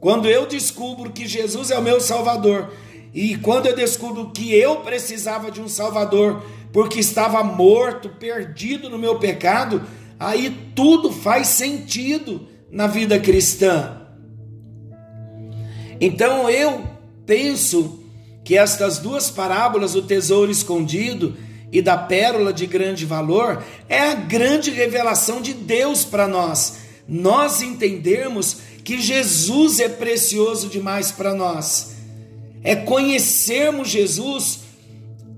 Quando 0.00 0.28
eu 0.28 0.46
descubro 0.46 1.10
que 1.10 1.26
Jesus 1.26 1.70
é 1.70 1.78
o 1.78 1.82
meu 1.82 2.00
Salvador 2.00 2.72
e 3.12 3.36
quando 3.36 3.66
eu 3.66 3.74
descubro 3.74 4.30
que 4.30 4.54
eu 4.54 4.76
precisava 4.76 5.50
de 5.50 5.60
um 5.60 5.68
Salvador 5.68 6.42
porque 6.74 6.98
estava 6.98 7.44
morto, 7.44 8.08
perdido 8.08 8.90
no 8.90 8.98
meu 8.98 9.16
pecado, 9.20 9.80
aí 10.18 10.72
tudo 10.74 11.12
faz 11.12 11.46
sentido 11.46 12.48
na 12.68 12.88
vida 12.88 13.16
cristã. 13.16 14.00
Então 16.00 16.50
eu 16.50 16.82
penso 17.24 18.00
que 18.42 18.58
estas 18.58 18.98
duas 18.98 19.30
parábolas, 19.30 19.94
o 19.94 20.02
tesouro 20.02 20.50
escondido 20.50 21.36
e 21.70 21.80
da 21.80 21.96
pérola 21.96 22.52
de 22.52 22.66
grande 22.66 23.06
valor, 23.06 23.62
é 23.88 24.00
a 24.00 24.14
grande 24.14 24.72
revelação 24.72 25.40
de 25.40 25.54
Deus 25.54 26.04
para 26.04 26.26
nós. 26.26 26.78
Nós 27.06 27.62
entendermos 27.62 28.56
que 28.82 29.00
Jesus 29.00 29.78
é 29.78 29.88
precioso 29.88 30.68
demais 30.68 31.12
para 31.12 31.34
nós. 31.34 31.94
É 32.64 32.74
conhecermos 32.74 33.88
Jesus 33.88 34.63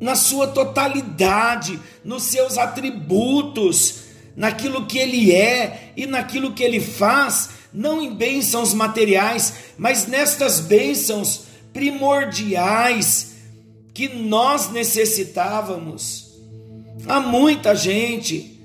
na 0.00 0.14
sua 0.14 0.48
totalidade, 0.48 1.78
nos 2.04 2.24
seus 2.24 2.58
atributos, 2.58 4.06
naquilo 4.36 4.86
que 4.86 4.98
ele 4.98 5.32
é 5.32 5.92
e 5.96 6.06
naquilo 6.06 6.52
que 6.52 6.62
ele 6.62 6.80
faz, 6.80 7.50
não 7.72 8.00
em 8.00 8.14
bênçãos 8.14 8.74
materiais, 8.74 9.54
mas 9.78 10.06
nestas 10.06 10.60
bênçãos 10.60 11.42
primordiais 11.72 13.34
que 13.92 14.08
nós 14.08 14.70
necessitávamos. 14.70 16.26
Há 17.06 17.20
muita 17.20 17.74
gente 17.74 18.60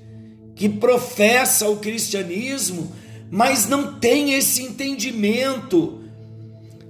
que 0.54 0.68
professa 0.68 1.68
o 1.68 1.78
cristianismo, 1.78 2.92
mas 3.30 3.66
não 3.66 3.94
tem 3.98 4.34
esse 4.34 4.62
entendimento 4.62 6.02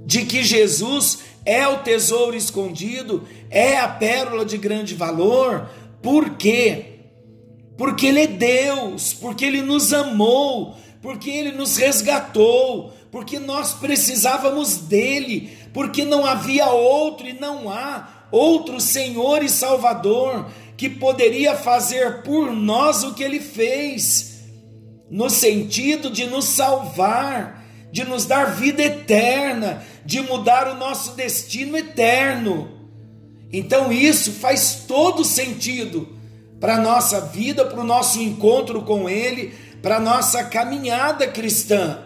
de 0.05 0.25
que 0.25 0.43
Jesus 0.43 1.21
é 1.45 1.67
o 1.67 1.79
tesouro 1.79 2.37
escondido, 2.37 3.27
é 3.51 3.79
a 3.79 3.89
pérola 3.89 4.45
de 4.45 4.57
grande 4.57 4.95
valor. 4.95 5.69
Por 6.03 6.37
quê? 6.37 7.01
Porque 7.77 8.07
Ele 8.07 8.21
é 8.21 8.27
Deus, 8.27 9.13
porque 9.13 9.45
Ele 9.45 9.63
nos 9.63 9.93
amou, 9.93 10.77
porque 11.01 11.31
Ele 11.31 11.53
nos 11.53 11.77
resgatou, 11.77 12.93
porque 13.11 13.39
nós 13.39 13.75
precisávamos 13.75 14.77
dele, 14.77 15.57
porque 15.73 16.05
não 16.05 16.25
havia 16.25 16.69
outro 16.69 17.27
e 17.27 17.33
não 17.33 17.71
há 17.71 18.27
outro 18.31 18.81
Senhor 18.81 19.43
e 19.43 19.49
Salvador 19.49 20.51
que 20.77 20.89
poderia 20.89 21.55
fazer 21.55 22.23
por 22.23 22.51
nós 22.51 23.05
o 23.05 23.15
que 23.15 23.23
Ele 23.23 23.41
fez, 23.41 24.43
no 25.11 25.29
sentido 25.29 26.11
de 26.11 26.27
nos 26.27 26.47
salvar, 26.47 27.63
de 27.93 28.05
nos 28.05 28.25
dar 28.25 28.55
vida 28.55 28.83
eterna, 28.83 29.85
de 30.05 30.21
mudar 30.21 30.69
o 30.69 30.75
nosso 30.75 31.15
destino 31.17 31.77
eterno. 31.77 32.69
Então 33.53 33.93
isso 33.93 34.33
faz 34.33 34.85
todo 34.87 35.25
sentido 35.25 36.09
para 36.61 36.77
a 36.77 36.81
nossa 36.81 37.21
vida, 37.21 37.65
para 37.65 37.81
o 37.81 37.85
nosso 37.85 38.21
encontro 38.21 38.83
com 38.83 39.09
Ele, 39.09 39.53
para 39.83 39.97
a 39.97 40.01
nossa 40.01 40.45
caminhada 40.45 41.27
cristã. 41.27 41.99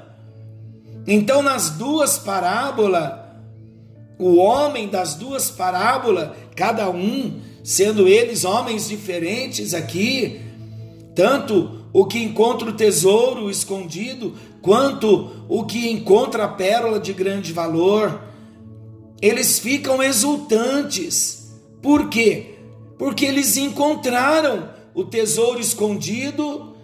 Então, 1.06 1.42
nas 1.42 1.70
duas 1.70 2.18
parábolas, 2.18 3.12
o 4.18 4.36
homem 4.36 4.88
das 4.88 5.14
duas 5.14 5.50
parábolas, 5.50 6.30
cada 6.56 6.88
um 6.90 7.38
sendo 7.62 8.08
eles 8.08 8.44
homens 8.44 8.88
diferentes 8.88 9.74
aqui, 9.74 10.40
tanto 11.14 11.84
o 11.92 12.06
que 12.06 12.18
encontra 12.18 12.70
o 12.70 12.72
tesouro 12.72 13.50
escondido, 13.50 14.34
quanto 14.66 15.30
o 15.48 15.64
que 15.64 15.88
encontra 15.88 16.42
a 16.42 16.48
pérola 16.48 16.98
de 16.98 17.12
grande 17.12 17.52
valor, 17.52 18.20
eles 19.22 19.60
ficam 19.60 20.02
exultantes. 20.02 21.54
Por 21.80 22.08
quê? 22.08 22.56
Porque 22.98 23.24
eles 23.24 23.56
encontraram 23.56 24.68
o 24.92 25.04
tesouro 25.04 25.60
escondido 25.60 26.74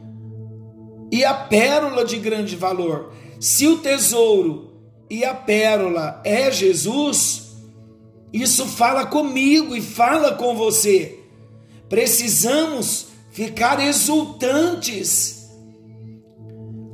e 1.11 1.25
a 1.25 1.35
pérola 1.35 2.05
de 2.05 2.19
grande 2.19 2.55
valor. 2.55 3.13
Se 3.41 3.67
o 3.67 3.79
tesouro 3.79 4.71
e 5.11 5.25
a 5.25 5.35
pérola 5.35 6.23
é 6.25 6.53
Jesus, 6.53 7.57
isso 8.33 8.65
fala 8.65 9.07
comigo 9.07 9.75
e 9.75 9.83
fala 9.83 10.37
com 10.37 10.55
você. 10.55 11.19
Precisamos 11.89 13.09
ficar 13.33 13.85
exultantes, 13.85 15.42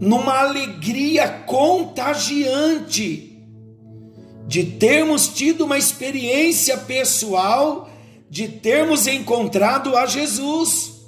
numa 0.01 0.39
alegria 0.41 1.29
contagiante 1.47 3.29
de 4.47 4.65
termos 4.65 5.29
tido 5.29 5.65
uma 5.65 5.77
experiência 5.77 6.79
pessoal, 6.79 7.91
de 8.31 8.49
termos 8.49 9.07
encontrado 9.07 9.97
a 9.97 10.07
Jesus. 10.07 11.03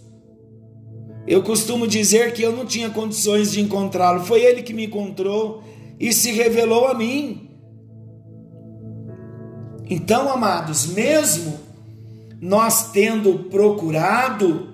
Eu 1.27 1.43
costumo 1.43 1.87
dizer 1.87 2.33
que 2.33 2.43
eu 2.43 2.53
não 2.55 2.67
tinha 2.67 2.91
condições 2.91 3.53
de 3.53 3.61
encontrá-lo, 3.61 4.25
foi 4.25 4.43
ele 4.43 4.63
que 4.63 4.75
me 4.75 4.87
encontrou 4.87 5.63
e 5.99 6.13
se 6.13 6.33
revelou 6.33 6.87
a 6.87 6.95
mim. 6.95 7.49
Então, 9.89 10.29
amados, 10.29 10.87
mesmo 10.87 11.61
nós 12.41 12.91
tendo 12.91 13.51
procurado, 13.51 14.69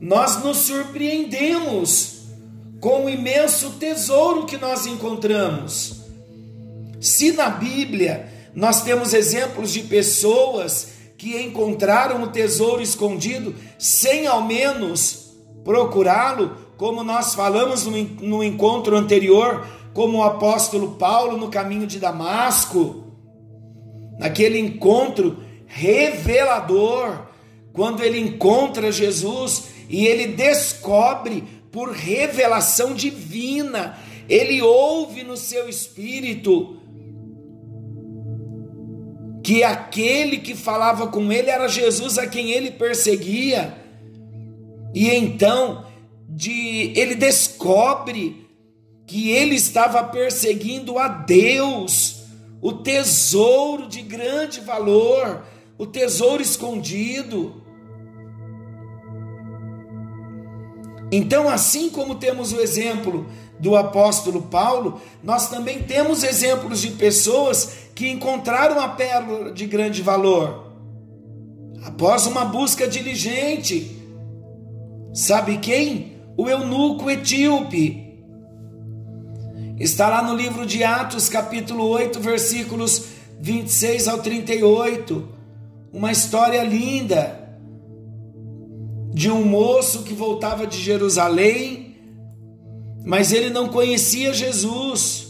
nós 0.00 0.42
nos 0.42 0.58
surpreendemos 0.58 2.13
com 2.84 3.06
o 3.06 3.08
imenso 3.08 3.70
tesouro 3.78 4.44
que 4.44 4.58
nós 4.58 4.84
encontramos. 4.84 6.02
Se 7.00 7.32
na 7.32 7.48
Bíblia 7.48 8.28
nós 8.54 8.82
temos 8.82 9.14
exemplos 9.14 9.72
de 9.72 9.80
pessoas 9.80 10.88
que 11.16 11.40
encontraram 11.40 12.22
o 12.22 12.26
tesouro 12.26 12.82
escondido 12.82 13.54
sem 13.78 14.26
ao 14.26 14.44
menos 14.44 15.32
procurá-lo, 15.64 16.58
como 16.76 17.02
nós 17.02 17.34
falamos 17.34 17.86
no, 17.86 18.44
encontro 18.44 18.98
anterior, 18.98 19.66
como 19.94 20.18
o 20.18 20.22
apóstolo 20.22 20.96
Paulo 20.96 21.38
no 21.38 21.48
caminho 21.48 21.86
de 21.86 21.98
Damasco, 21.98 23.14
naquele 24.18 24.58
encontro 24.58 25.38
revelador, 25.66 27.28
quando 27.72 28.02
ele 28.02 28.20
encontra 28.20 28.92
Jesus 28.92 29.72
e 29.88 30.06
ele 30.06 30.26
descobre 30.26 31.53
por 31.74 31.90
revelação 31.90 32.94
divina, 32.94 33.98
ele 34.28 34.62
ouve 34.62 35.24
no 35.24 35.36
seu 35.36 35.68
espírito 35.68 36.76
que 39.42 39.64
aquele 39.64 40.38
que 40.38 40.54
falava 40.54 41.08
com 41.08 41.32
ele 41.32 41.50
era 41.50 41.66
Jesus 41.66 42.16
a 42.16 42.28
quem 42.28 42.52
ele 42.52 42.70
perseguia. 42.70 43.76
E 44.94 45.10
então, 45.10 45.84
de 46.28 46.92
ele 46.94 47.16
descobre 47.16 48.46
que 49.04 49.30
ele 49.30 49.56
estava 49.56 50.04
perseguindo 50.04 50.96
a 50.96 51.08
Deus, 51.08 52.22
o 52.62 52.72
tesouro 52.72 53.88
de 53.88 54.00
grande 54.00 54.60
valor, 54.60 55.44
o 55.76 55.84
tesouro 55.84 56.40
escondido. 56.40 57.63
Então, 61.10 61.48
assim 61.48 61.90
como 61.90 62.14
temos 62.14 62.52
o 62.52 62.60
exemplo 62.60 63.26
do 63.58 63.76
apóstolo 63.76 64.42
Paulo, 64.42 65.00
nós 65.22 65.48
também 65.48 65.82
temos 65.82 66.24
exemplos 66.24 66.80
de 66.80 66.90
pessoas 66.90 67.76
que 67.94 68.10
encontraram 68.10 68.80
a 68.80 68.88
pérola 68.88 69.52
de 69.52 69.66
grande 69.66 70.02
valor. 70.02 70.72
Após 71.84 72.26
uma 72.26 72.44
busca 72.44 72.88
diligente, 72.88 74.02
sabe 75.12 75.58
quem? 75.58 76.14
O 76.36 76.48
eunuco 76.48 77.10
etíope 77.10 78.04
Está 79.78 80.08
lá 80.08 80.22
no 80.22 80.36
livro 80.36 80.64
de 80.64 80.84
Atos, 80.84 81.28
capítulo 81.28 81.88
8, 81.88 82.20
versículos 82.20 83.06
26 83.40 84.06
ao 84.06 84.18
38. 84.18 85.28
Uma 85.92 86.12
história 86.12 86.62
linda 86.62 87.43
de 89.14 89.30
um 89.30 89.42
moço 89.42 90.02
que 90.02 90.12
voltava 90.12 90.66
de 90.66 90.78
Jerusalém 90.78 91.84
mas 93.04 93.32
ele 93.32 93.50
não 93.50 93.68
conhecia 93.68 94.32
Jesus. 94.32 95.28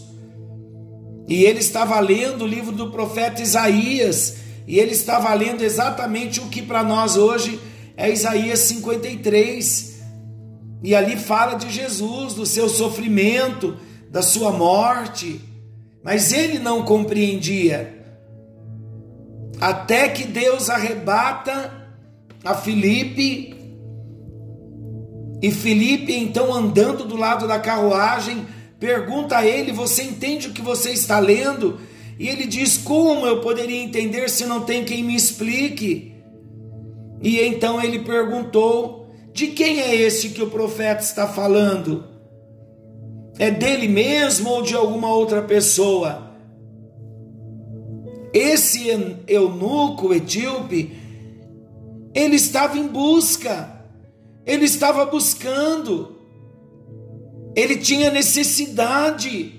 E 1.27 1.45
ele 1.45 1.59
estava 1.59 1.99
lendo 1.99 2.45
o 2.45 2.47
livro 2.47 2.71
do 2.71 2.91
profeta 2.91 3.43
Isaías, 3.43 4.37
e 4.67 4.79
ele 4.79 4.93
estava 4.93 5.33
lendo 5.35 5.63
exatamente 5.63 6.41
o 6.41 6.49
que 6.49 6.63
para 6.63 6.85
nós 6.85 7.17
hoje 7.17 7.61
é 7.97 8.11
Isaías 8.11 8.61
53. 8.61 9.95
E 10.83 10.95
ali 10.95 11.17
fala 11.17 11.55
de 11.55 11.71
Jesus, 11.71 12.35
do 12.35 12.47
seu 12.47 12.69
sofrimento, 12.69 13.77
da 14.11 14.23
sua 14.23 14.53
morte, 14.53 15.41
mas 16.03 16.33
ele 16.33 16.59
não 16.59 16.85
compreendia. 16.85 17.91
Até 19.61 20.09
que 20.11 20.25
Deus 20.25 20.69
arrebata 20.69 21.73
a 22.45 22.55
Filipe, 22.55 23.54
e 25.45 25.51
Filipe, 25.51 26.11
então 26.11 26.55
andando 26.55 27.05
do 27.05 27.17
lado 27.17 27.47
da 27.47 27.59
carruagem, 27.61 28.47
pergunta 28.81 29.37
a 29.37 29.47
ele: 29.47 29.73
Você 29.73 30.03
entende 30.03 30.49
o 30.49 30.53
que 30.53 30.63
você 30.63 30.91
está 30.91 31.19
lendo? 31.19 31.79
E 32.19 32.31
ele 32.31 32.47
diz: 32.47 32.79
Como 32.79 33.27
eu 33.27 33.43
poderia 33.43 33.83
entender 33.83 34.31
se 34.31 34.47
não 34.47 34.63
tem 34.63 34.87
quem 34.87 35.05
me 35.05 35.15
explique? 35.15 36.15
E 37.21 37.39
então 37.41 37.79
ele 37.79 37.99
perguntou: 37.99 39.11
De 39.35 39.49
quem 39.49 39.83
é 39.83 39.95
esse 39.95 40.31
que 40.31 40.43
o 40.43 40.49
profeta 40.49 41.03
está 41.03 41.29
falando? 41.29 42.05
É 43.39 43.51
dele 43.51 43.87
mesmo 43.87 44.49
ou 44.49 44.63
de 44.63 44.75
alguma 44.75 45.13
outra 45.13 45.43
pessoa? 45.43 46.35
Esse 48.33 48.89
eunuco 49.29 50.15
etíope, 50.15 50.91
ele 52.15 52.37
estava 52.37 52.79
em 52.79 52.89
busca, 52.89 53.74
ele 54.47 54.65
estava 54.65 55.07
buscando, 55.07 56.19
ele 57.57 57.77
tinha 57.77 58.11
necessidade 58.11 59.55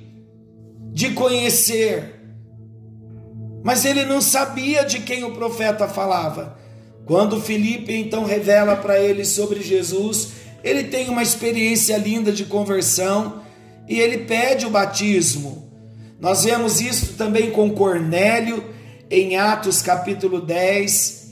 de 0.93 1.11
conhecer, 1.11 2.21
mas 3.63 3.83
ele 3.83 4.05
não 4.05 4.21
sabia 4.21 4.85
de 4.85 4.99
quem 4.99 5.23
o 5.23 5.33
profeta 5.33 5.87
falava. 5.87 6.57
Quando 7.05 7.41
Felipe 7.41 7.93
então 7.93 8.23
revela 8.23 8.75
para 8.75 8.99
ele 8.99 9.25
sobre 9.25 9.61
Jesus, 9.61 10.29
ele 10.63 10.85
tem 10.85 11.09
uma 11.09 11.23
experiência 11.23 11.97
linda 11.97 12.31
de 12.31 12.45
conversão 12.45 13.41
e 13.87 13.99
ele 13.99 14.19
pede 14.19 14.65
o 14.65 14.71
batismo. 14.71 15.71
Nós 16.19 16.43
vemos 16.43 16.81
isso 16.81 17.13
também 17.13 17.51
com 17.51 17.69
Cornélio 17.71 18.63
em 19.09 19.37
Atos 19.37 19.81
capítulo 19.81 20.41
10. 20.41 21.25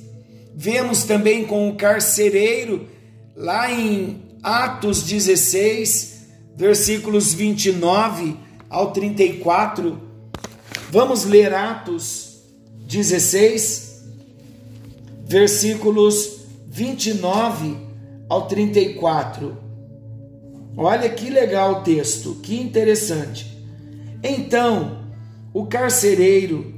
Vemos 0.55 1.03
também 1.03 1.45
com 1.45 1.69
o 1.69 1.75
carcereiro 1.75 2.87
lá 3.35 3.71
em 3.71 4.21
Atos 4.41 5.03
16, 5.03 6.27
versículos 6.55 7.33
29 7.33 8.37
ao 8.69 8.91
34. 8.91 9.99
Vamos 10.91 11.25
ler 11.25 11.53
Atos 11.53 12.41
16, 12.87 14.03
versículos 15.25 16.41
29 16.67 17.77
ao 18.29 18.47
34. 18.47 19.57
Olha 20.75 21.09
que 21.09 21.29
legal 21.29 21.71
o 21.71 21.83
texto, 21.83 22.35
que 22.41 22.59
interessante. 22.59 23.57
Então, 24.23 25.03
o 25.53 25.65
carcereiro, 25.65 26.73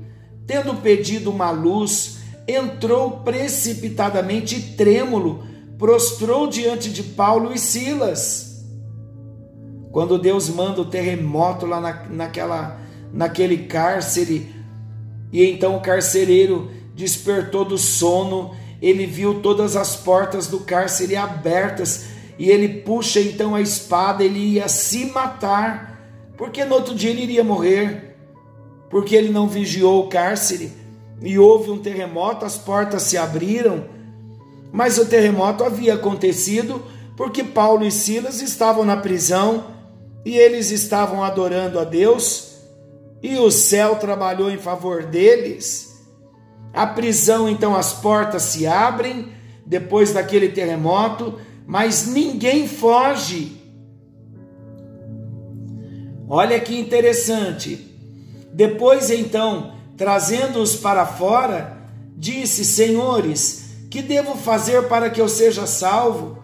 tendo 0.45 0.75
pedido 0.75 1.29
uma 1.29 1.49
luz, 1.51 2.17
entrou 2.47 3.21
precipitadamente 3.21 4.75
trêmulo, 4.75 5.43
prostrou 5.77 6.47
diante 6.47 6.89
de 6.89 7.03
Paulo 7.03 7.53
e 7.53 7.59
Silas. 7.59 8.63
Quando 9.91 10.17
Deus 10.17 10.49
manda 10.49 10.81
o 10.81 10.85
terremoto 10.85 11.65
lá 11.65 11.79
na, 11.79 12.05
naquela, 12.09 12.79
naquele 13.13 13.57
cárcere, 13.59 14.53
e 15.31 15.43
então 15.45 15.75
o 15.77 15.81
carcereiro 15.81 16.69
despertou 16.93 17.65
do 17.65 17.77
sono, 17.77 18.55
ele 18.81 19.05
viu 19.05 19.41
todas 19.41 19.75
as 19.75 19.95
portas 19.95 20.47
do 20.47 20.59
cárcere 20.59 21.15
abertas, 21.15 22.07
e 22.37 22.49
ele 22.49 22.81
puxa 22.81 23.19
então 23.19 23.55
a 23.55 23.61
espada, 23.61 24.23
ele 24.23 24.39
ia 24.39 24.67
se 24.67 25.05
matar 25.05 25.95
porque 26.37 26.65
no 26.65 26.75
outro 26.75 26.93
dia 26.93 27.11
ele 27.11 27.23
iria 27.23 27.43
morrer, 27.43 28.15
porque 28.89 29.15
ele 29.15 29.29
não 29.29 29.47
vigiou 29.47 30.05
o 30.05 30.09
cárcere 30.09 30.71
e 31.21 31.39
houve 31.39 31.71
um 31.71 31.79
terremoto, 31.79 32.45
as 32.45 32.57
portas 32.57 33.03
se 33.03 33.17
abriram, 33.17 33.85
mas 34.75 34.97
o 34.97 35.05
terremoto 35.05 35.63
havia 35.63 35.93
acontecido 35.93 36.83
porque 37.15 37.45
Paulo 37.45 37.85
e 37.85 37.91
Silas 37.91 38.41
estavam 38.41 38.83
na 38.83 38.97
prisão 38.97 39.67
e 40.25 40.35
eles 40.37 40.69
estavam 40.69 41.23
adorando 41.23 41.79
a 41.79 41.85
Deus 41.85 42.57
e 43.23 43.37
o 43.37 43.49
céu 43.49 43.95
trabalhou 43.95 44.51
em 44.51 44.57
favor 44.57 45.05
deles. 45.05 46.05
A 46.73 46.85
prisão, 46.85 47.47
então, 47.47 47.73
as 47.73 47.93
portas 47.93 48.41
se 48.41 48.67
abrem 48.67 49.29
depois 49.65 50.11
daquele 50.11 50.49
terremoto, 50.49 51.39
mas 51.65 52.07
ninguém 52.07 52.67
foge 52.67 53.63
Olha 56.27 56.59
que 56.59 56.77
interessante. 56.77 57.87
Depois, 58.51 59.11
então, 59.11 59.75
trazendo-os 59.95 60.75
para 60.75 61.05
fora, 61.05 61.77
disse: 62.17 62.65
Senhores, 62.65 63.64
que 63.95 64.01
devo 64.01 64.35
fazer 64.35 64.89
para 64.89 65.09
que 65.09 65.21
eu 65.21 65.29
seja 65.29 65.65
salvo? 65.65 66.43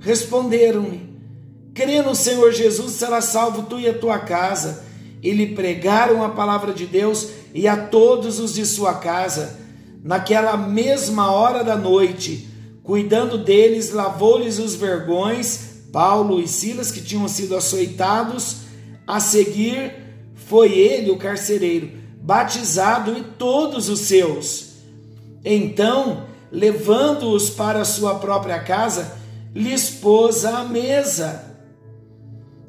Responderam-lhe: 0.00 1.06
Crê 1.74 2.00
no 2.00 2.14
Senhor 2.14 2.50
Jesus, 2.50 2.92
será 2.92 3.20
salvo 3.20 3.64
tu 3.64 3.78
e 3.78 3.86
a 3.86 3.98
tua 3.98 4.18
casa. 4.20 4.82
E 5.22 5.32
lhe 5.32 5.54
pregaram 5.54 6.24
a 6.24 6.30
palavra 6.30 6.72
de 6.72 6.86
Deus 6.86 7.28
e 7.52 7.68
a 7.68 7.76
todos 7.76 8.40
os 8.40 8.54
de 8.54 8.64
sua 8.64 8.94
casa. 8.94 9.60
Naquela 10.02 10.56
mesma 10.56 11.30
hora 11.30 11.62
da 11.62 11.76
noite, 11.76 12.48
cuidando 12.82 13.36
deles, 13.36 13.92
lavou-lhes 13.92 14.58
os 14.58 14.74
vergões, 14.74 15.82
Paulo 15.92 16.40
e 16.40 16.48
Silas, 16.48 16.90
que 16.90 17.02
tinham 17.02 17.28
sido 17.28 17.54
açoitados, 17.54 18.62
a 19.06 19.20
seguir, 19.20 19.92
foi 20.34 20.72
ele, 20.72 21.10
o 21.10 21.18
carcereiro, 21.18 21.90
batizado 22.22 23.14
e 23.14 23.22
todos 23.22 23.90
os 23.90 24.00
seus. 24.00 24.76
Então, 25.44 26.24
levando-os 26.56 27.50
para 27.50 27.84
sua 27.84 28.14
própria 28.14 28.58
casa, 28.58 29.18
lhes 29.54 29.90
pôs 29.90 30.42
à 30.46 30.64
mesa. 30.64 31.54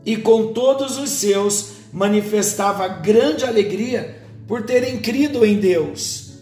E 0.06 0.18
com 0.18 0.52
todos 0.52 0.98
os 0.98 1.10
seus 1.12 1.72
manifestava 1.94 2.86
grande 2.90 3.46
alegria 3.46 4.22
por 4.46 4.64
terem 4.64 5.00
crido 5.00 5.46
em 5.46 5.58
Deus. 5.58 6.34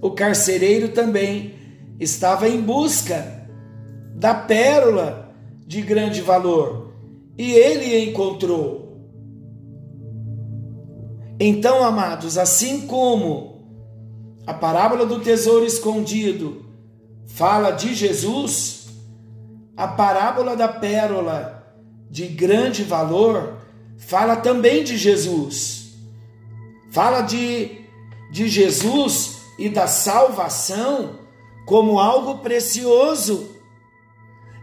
O 0.00 0.12
carcereiro 0.12 0.88
também 0.88 1.52
estava 2.00 2.48
em 2.48 2.58
busca 2.58 3.46
da 4.14 4.32
pérola 4.32 5.30
de 5.66 5.82
grande 5.82 6.22
valor 6.22 6.94
e 7.36 7.52
ele 7.52 8.08
encontrou. 8.08 8.96
Então, 11.38 11.84
amados, 11.84 12.38
assim 12.38 12.86
como 12.86 13.62
a 14.46 14.54
parábola 14.54 15.04
do 15.04 15.20
tesouro 15.20 15.66
escondido 15.66 16.63
fala 17.26 17.70
de 17.70 17.94
Jesus, 17.94 18.88
a 19.76 19.88
parábola 19.88 20.56
da 20.56 20.68
pérola 20.68 21.64
de 22.10 22.26
grande 22.26 22.84
valor 22.84 23.58
fala 23.98 24.36
também 24.36 24.84
de 24.84 24.96
Jesus. 24.96 25.94
Fala 26.90 27.22
de, 27.22 27.80
de 28.30 28.48
Jesus 28.48 29.38
e 29.58 29.68
da 29.68 29.86
salvação 29.86 31.18
como 31.66 31.98
algo 31.98 32.38
precioso. 32.38 33.50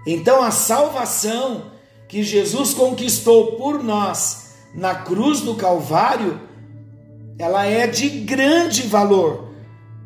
Então, 0.06 0.42
a 0.42 0.52
salvação 0.52 1.72
que 2.08 2.24
Jesus 2.24 2.74
conquistou 2.74 3.54
por 3.58 3.84
nós 3.84 4.56
na 4.74 4.96
cruz 4.96 5.42
do 5.42 5.56
Calvário 5.56 6.52
ela 7.42 7.66
é 7.66 7.88
de 7.88 8.08
grande 8.08 8.84
valor. 8.84 9.50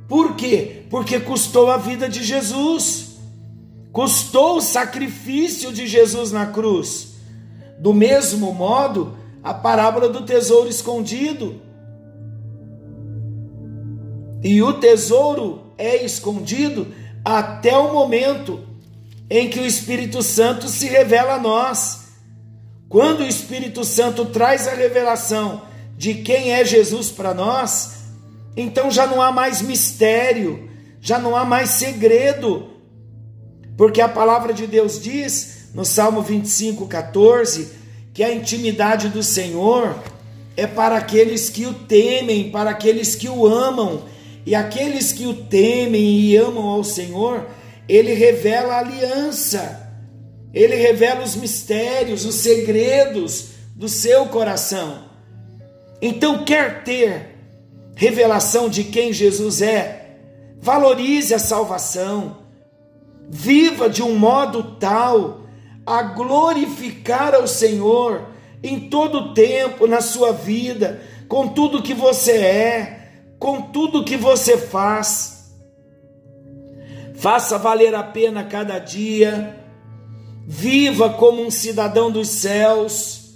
Por 0.07 0.35
quê? 0.35 0.84
Porque 0.89 1.19
custou 1.19 1.69
a 1.69 1.77
vida 1.77 2.07
de 2.07 2.23
Jesus, 2.23 3.17
custou 3.91 4.57
o 4.57 4.61
sacrifício 4.61 5.71
de 5.71 5.87
Jesus 5.87 6.31
na 6.31 6.45
cruz. 6.45 7.15
Do 7.79 7.93
mesmo 7.93 8.53
modo, 8.53 9.17
a 9.43 9.53
parábola 9.53 10.09
do 10.09 10.25
tesouro 10.25 10.69
escondido. 10.69 11.61
E 14.43 14.61
o 14.61 14.73
tesouro 14.73 15.73
é 15.77 16.03
escondido 16.03 16.87
até 17.23 17.75
o 17.77 17.91
momento 17.91 18.59
em 19.29 19.49
que 19.49 19.59
o 19.59 19.65
Espírito 19.65 20.21
Santo 20.21 20.67
se 20.67 20.87
revela 20.87 21.35
a 21.35 21.39
nós. 21.39 22.05
Quando 22.87 23.21
o 23.21 23.27
Espírito 23.27 23.83
Santo 23.83 24.25
traz 24.25 24.67
a 24.67 24.75
revelação 24.75 25.63
de 25.97 26.15
quem 26.15 26.53
é 26.53 26.63
Jesus 26.63 27.09
para 27.09 27.33
nós, 27.33 27.95
então 28.55 28.91
já 28.91 29.07
não 29.07 29.21
há 29.21 29.31
mais 29.31 29.61
mistério, 29.61 30.69
já 31.05 31.19
não 31.19 31.35
há 31.35 31.45
mais 31.45 31.69
segredo, 31.69 32.67
porque 33.77 34.01
a 34.01 34.09
palavra 34.09 34.51
de 34.51 34.65
Deus 34.65 34.99
diz 34.99 35.69
no 35.71 35.85
Salmo 35.85 36.23
25, 36.23 36.87
14, 36.87 37.69
que 38.11 38.23
a 38.23 38.33
intimidade 38.33 39.09
do 39.09 39.21
Senhor 39.21 39.95
é 40.57 40.65
para 40.65 40.97
aqueles 40.97 41.47
que 41.47 41.67
o 41.67 41.75
temem, 41.75 42.49
para 42.49 42.71
aqueles 42.71 43.13
que 43.13 43.29
o 43.29 43.45
amam. 43.45 44.01
E 44.47 44.55
aqueles 44.55 45.11
que 45.11 45.27
o 45.27 45.35
temem 45.35 46.21
e 46.21 46.35
amam 46.37 46.65
ao 46.65 46.83
Senhor, 46.83 47.45
ele 47.87 48.13
revela 48.15 48.73
a 48.73 48.79
aliança, 48.79 49.91
ele 50.51 50.75
revela 50.75 51.23
os 51.23 51.35
mistérios, 51.35 52.25
os 52.25 52.33
segredos 52.33 53.49
do 53.75 53.87
seu 53.87 54.25
coração. 54.25 55.03
Então, 56.01 56.43
quer 56.43 56.83
ter 56.83 57.35
revelação 57.95 58.67
de 58.67 58.83
quem 58.85 59.13
Jesus 59.13 59.61
é, 59.61 59.94
valorize 60.65 61.31
a 61.31 61.37
salvação, 61.37 62.37
viva 63.29 63.87
de 63.87 64.01
um 64.01 64.17
modo 64.17 64.77
tal 64.79 65.41
a 65.85 66.01
glorificar 66.01 67.35
ao 67.35 67.47
Senhor 67.47 68.29
em 68.63 68.89
todo 68.89 69.19
o 69.19 69.33
tempo 69.35 69.85
na 69.85 70.01
sua 70.01 70.31
vida, 70.31 71.03
com 71.27 71.49
tudo 71.49 71.83
que 71.83 71.93
você 71.93 72.31
é, 72.31 73.09
com 73.37 73.61
tudo 73.61 74.03
que 74.03 74.17
você 74.17 74.57
faz. 74.57 75.53
Faça 77.13 77.59
valer 77.59 77.93
a 77.93 78.01
pena 78.01 78.43
cada 78.43 78.79
dia, 78.79 79.63
viva 80.47 81.11
como 81.11 81.45
um 81.45 81.51
cidadão 81.51 82.09
dos 82.09 82.27
céus, 82.29 83.35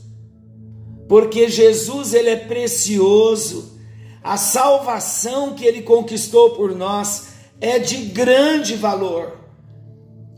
porque 1.08 1.48
Jesus 1.48 2.16
ele 2.16 2.30
é 2.30 2.36
precioso. 2.38 3.79
A 4.24 4.38
salvação 4.38 5.54
que 5.54 5.66
ele 5.66 5.82
conquistou 5.82 6.52
por 6.52 6.76
nós 6.76 7.30
é 7.62 7.80
de 7.80 7.98
grande 7.98 8.76
valor. 8.76 9.38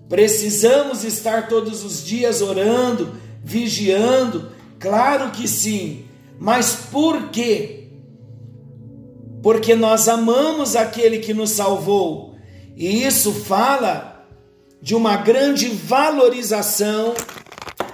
Precisamos 0.08 1.04
estar 1.04 1.48
todos 1.48 1.84
os 1.84 2.04
dias 2.04 2.42
orando, 2.42 3.14
vigiando, 3.44 4.52
claro 4.80 5.32
que 5.32 5.48
sim, 5.48 6.06
mas 6.38 6.76
por 6.92 7.30
quê? 7.30 7.88
Porque 9.42 9.74
nós 9.74 10.08
amamos 10.08 10.76
aquele 10.76 11.20
que 11.20 11.34
nos 11.34 11.52
salvou, 11.52 12.36
e 12.76 13.04
isso 13.04 13.32
fala 13.32 14.26
de 14.82 14.96
uma 14.96 15.16
grande 15.18 15.70
valorização 15.70 17.14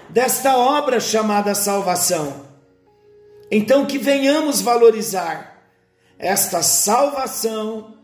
desta 0.10 0.58
obra 0.58 1.00
chamada 1.00 1.54
salvação. 1.54 2.47
Então, 3.52 3.86
que 3.86 3.97
venhamos 3.97 4.62
valorizar 4.62 5.56
esta 6.19 6.62
salvação 6.63 7.95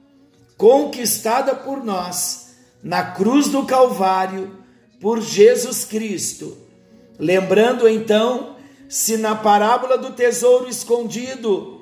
conquistada 0.58 1.56
por 1.56 1.84
nós 1.84 2.56
na 2.84 3.12
cruz 3.12 3.48
do 3.48 3.66
Calvário 3.66 4.58
por 5.00 5.22
Jesus 5.22 5.86
Cristo. 5.86 6.58
Lembrando 7.18 7.88
então, 7.88 8.56
se 8.90 9.18
na 9.18 9.36
parábola 9.36 9.98
do 9.98 10.12
tesouro 10.12 10.70
escondido, 10.70 11.82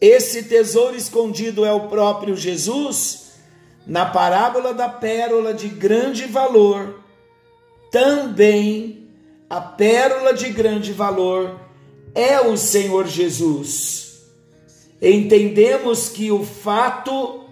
esse 0.00 0.44
tesouro 0.44 0.96
escondido 0.96 1.64
é 1.64 1.72
o 1.72 1.88
próprio 1.88 2.36
Jesus, 2.36 3.32
na 3.86 4.06
parábola 4.06 4.74
da 4.74 4.88
pérola 4.88 5.54
de 5.54 5.68
grande 5.68 6.24
valor, 6.26 7.02
também 7.90 9.08
a 9.48 9.60
pérola 9.60 10.34
de 10.34 10.50
grande 10.50 10.92
valor 10.92 11.58
é 12.14 12.40
o 12.40 12.56
Senhor 12.56 13.06
Jesus. 13.06 14.07
Entendemos 15.00 16.08
que 16.08 16.30
o 16.32 16.44
fato 16.44 17.44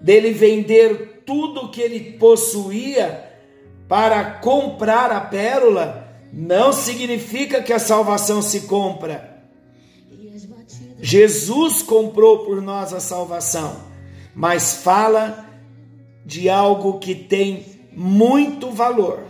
dele 0.00 0.32
vender 0.32 1.22
tudo 1.26 1.70
que 1.70 1.80
ele 1.80 2.12
possuía 2.12 3.24
para 3.88 4.24
comprar 4.24 5.10
a 5.10 5.20
pérola, 5.20 6.06
não 6.32 6.72
significa 6.72 7.62
que 7.62 7.72
a 7.72 7.78
salvação 7.78 8.42
se 8.42 8.62
compra. 8.62 9.36
Jesus 11.00 11.82
comprou 11.82 12.40
por 12.40 12.60
nós 12.62 12.92
a 12.92 13.00
salvação, 13.00 13.76
mas 14.34 14.74
fala 14.78 15.46
de 16.24 16.48
algo 16.48 16.98
que 16.98 17.14
tem 17.14 17.64
muito 17.92 18.70
valor. 18.70 19.24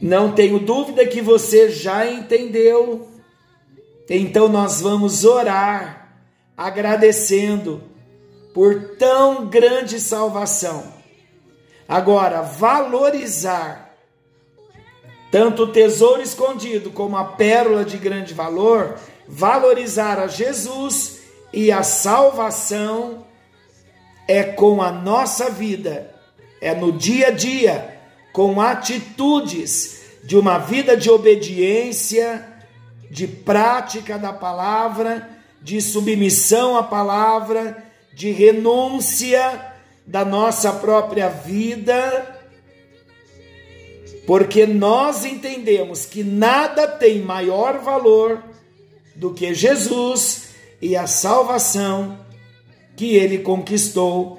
Não 0.00 0.32
tenho 0.32 0.58
dúvida 0.58 1.06
que 1.06 1.20
você 1.20 1.68
já 1.68 2.10
entendeu. 2.10 3.09
Então 4.12 4.48
nós 4.48 4.80
vamos 4.80 5.24
orar 5.24 6.08
agradecendo 6.56 7.80
por 8.52 8.96
tão 8.98 9.46
grande 9.46 10.00
salvação. 10.00 10.82
Agora, 11.88 12.42
valorizar 12.42 13.94
tanto 15.30 15.62
o 15.62 15.72
tesouro 15.72 16.20
escondido 16.20 16.90
como 16.90 17.16
a 17.16 17.22
pérola 17.24 17.84
de 17.84 17.96
grande 17.98 18.34
valor, 18.34 18.98
valorizar 19.28 20.18
a 20.18 20.26
Jesus 20.26 21.20
e 21.52 21.70
a 21.70 21.84
salvação 21.84 23.24
é 24.26 24.42
com 24.42 24.82
a 24.82 24.90
nossa 24.90 25.50
vida, 25.50 26.12
é 26.60 26.74
no 26.74 26.90
dia 26.90 27.28
a 27.28 27.30
dia, 27.30 27.96
com 28.32 28.60
atitudes 28.60 30.00
de 30.24 30.36
uma 30.36 30.58
vida 30.58 30.96
de 30.96 31.08
obediência, 31.08 32.49
de 33.10 33.26
prática 33.26 34.16
da 34.16 34.32
palavra, 34.32 35.28
de 35.60 35.80
submissão 35.82 36.76
à 36.76 36.82
palavra 36.82 37.90
de 38.12 38.30
renúncia 38.30 39.72
da 40.06 40.26
nossa 40.26 40.72
própria 40.74 41.30
vida, 41.30 42.38
porque 44.26 44.66
nós 44.66 45.24
entendemos 45.24 46.04
que 46.04 46.22
nada 46.22 46.86
tem 46.86 47.22
maior 47.22 47.78
valor 47.78 48.42
do 49.16 49.32
que 49.32 49.54
Jesus 49.54 50.50
e 50.82 50.96
a 50.96 51.06
salvação 51.06 52.18
que 52.94 53.16
ele 53.16 53.38
conquistou 53.38 54.38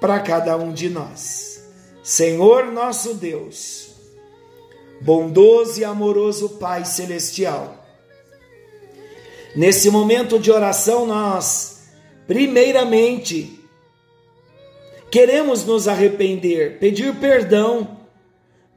para 0.00 0.18
cada 0.20 0.56
um 0.56 0.72
de 0.72 0.88
nós. 0.88 1.62
Senhor 2.02 2.72
nosso 2.72 3.12
Deus, 3.14 3.91
bondoso 5.02 5.80
e 5.80 5.84
amoroso 5.84 6.50
Pai 6.50 6.84
celestial, 6.84 7.84
nesse 9.54 9.90
momento 9.90 10.38
de 10.38 10.50
oração 10.50 11.06
nós 11.06 11.72
Primeiramente, 12.26 13.60
queremos 15.10 15.64
nos 15.66 15.88
arrepender, 15.88 16.78
pedir 16.78 17.14
perdão, 17.16 17.98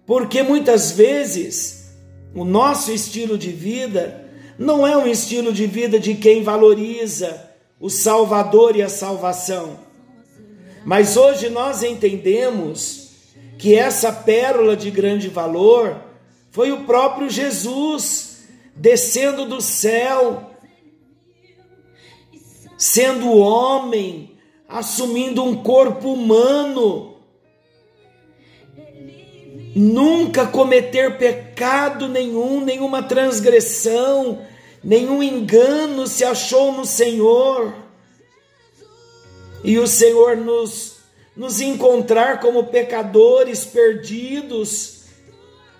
porque 0.05 0.41
muitas 0.41 0.91
vezes 0.91 1.93
o 2.33 2.43
nosso 2.43 2.91
estilo 2.91 3.37
de 3.37 3.51
vida 3.51 4.25
não 4.57 4.85
é 4.85 4.97
um 4.97 5.07
estilo 5.07 5.53
de 5.53 5.67
vida 5.67 5.99
de 5.99 6.15
quem 6.15 6.43
valoriza 6.43 7.49
o 7.79 7.89
Salvador 7.89 8.75
e 8.75 8.81
a 8.81 8.89
salvação. 8.89 9.79
Mas 10.83 11.15
hoje 11.15 11.49
nós 11.49 11.83
entendemos 11.83 13.11
que 13.57 13.75
essa 13.75 14.11
pérola 14.11 14.75
de 14.75 14.91
grande 14.91 15.29
valor 15.29 15.97
foi 16.55 16.71
o 16.71 16.85
próprio 16.85 17.29
Jesus 17.29 18.45
descendo 18.73 19.45
do 19.45 19.59
céu 19.59 20.55
sendo 22.77 23.37
homem, 23.37 24.37
assumindo 24.67 25.43
um 25.43 25.61
corpo 25.61 26.13
humano, 26.13 27.17
nunca 29.75 30.47
cometer 30.47 31.17
pecado 31.17 32.07
nenhum, 32.07 32.63
nenhuma 32.63 33.03
transgressão, 33.03 34.45
nenhum 34.83 35.21
engano 35.21 36.07
se 36.07 36.23
achou 36.23 36.71
no 36.71 36.85
Senhor. 36.85 37.73
E 39.61 39.77
o 39.77 39.87
Senhor 39.87 40.37
nos, 40.37 40.99
nos 41.35 41.59
encontrar 41.59 42.39
como 42.39 42.67
pecadores 42.67 43.65
perdidos, 43.65 44.94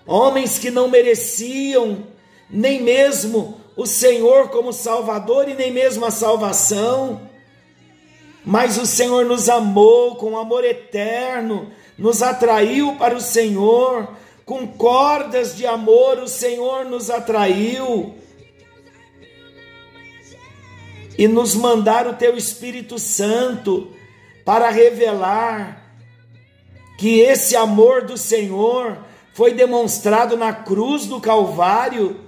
homens 0.06 0.58
que 0.58 0.70
não 0.70 0.88
mereciam 0.88 2.06
nem 2.48 2.80
mesmo 2.82 3.60
o 3.76 3.86
Senhor 3.86 4.48
como 4.48 4.72
Salvador 4.72 5.48
e 5.48 5.54
nem 5.54 5.70
mesmo 5.70 6.04
a 6.04 6.10
salvação, 6.10 7.28
mas 8.44 8.78
o 8.78 8.86
Senhor 8.86 9.24
nos 9.24 9.48
amou 9.48 10.16
com 10.16 10.38
amor 10.38 10.64
eterno, 10.64 11.70
nos 11.98 12.22
atraiu 12.22 12.94
para 12.96 13.14
o 13.14 13.20
Senhor, 13.20 14.08
com 14.44 14.66
cordas 14.66 15.56
de 15.56 15.66
amor 15.66 16.18
o 16.18 16.28
Senhor 16.28 16.84
nos 16.84 17.10
atraiu. 17.10 18.14
E 21.18 21.26
nos 21.26 21.54
mandar 21.54 22.06
o 22.06 22.12
teu 22.12 22.36
Espírito 22.36 22.98
Santo 22.98 23.90
para 24.44 24.70
revelar 24.70 25.82
que 26.98 27.20
esse 27.20 27.56
amor 27.56 28.02
do 28.02 28.16
Senhor 28.16 28.98
foi 29.36 29.52
demonstrado 29.52 30.34
na 30.34 30.50
cruz 30.50 31.04
do 31.04 31.20
Calvário 31.20 32.24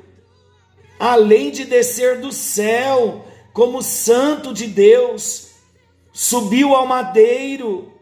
além 1.00 1.50
de 1.50 1.64
descer 1.64 2.20
do 2.20 2.30
céu 2.30 3.24
como 3.50 3.82
santo 3.82 4.52
de 4.52 4.66
Deus, 4.66 5.52
subiu 6.12 6.74
ao 6.74 6.86
madeiro, 6.86 7.94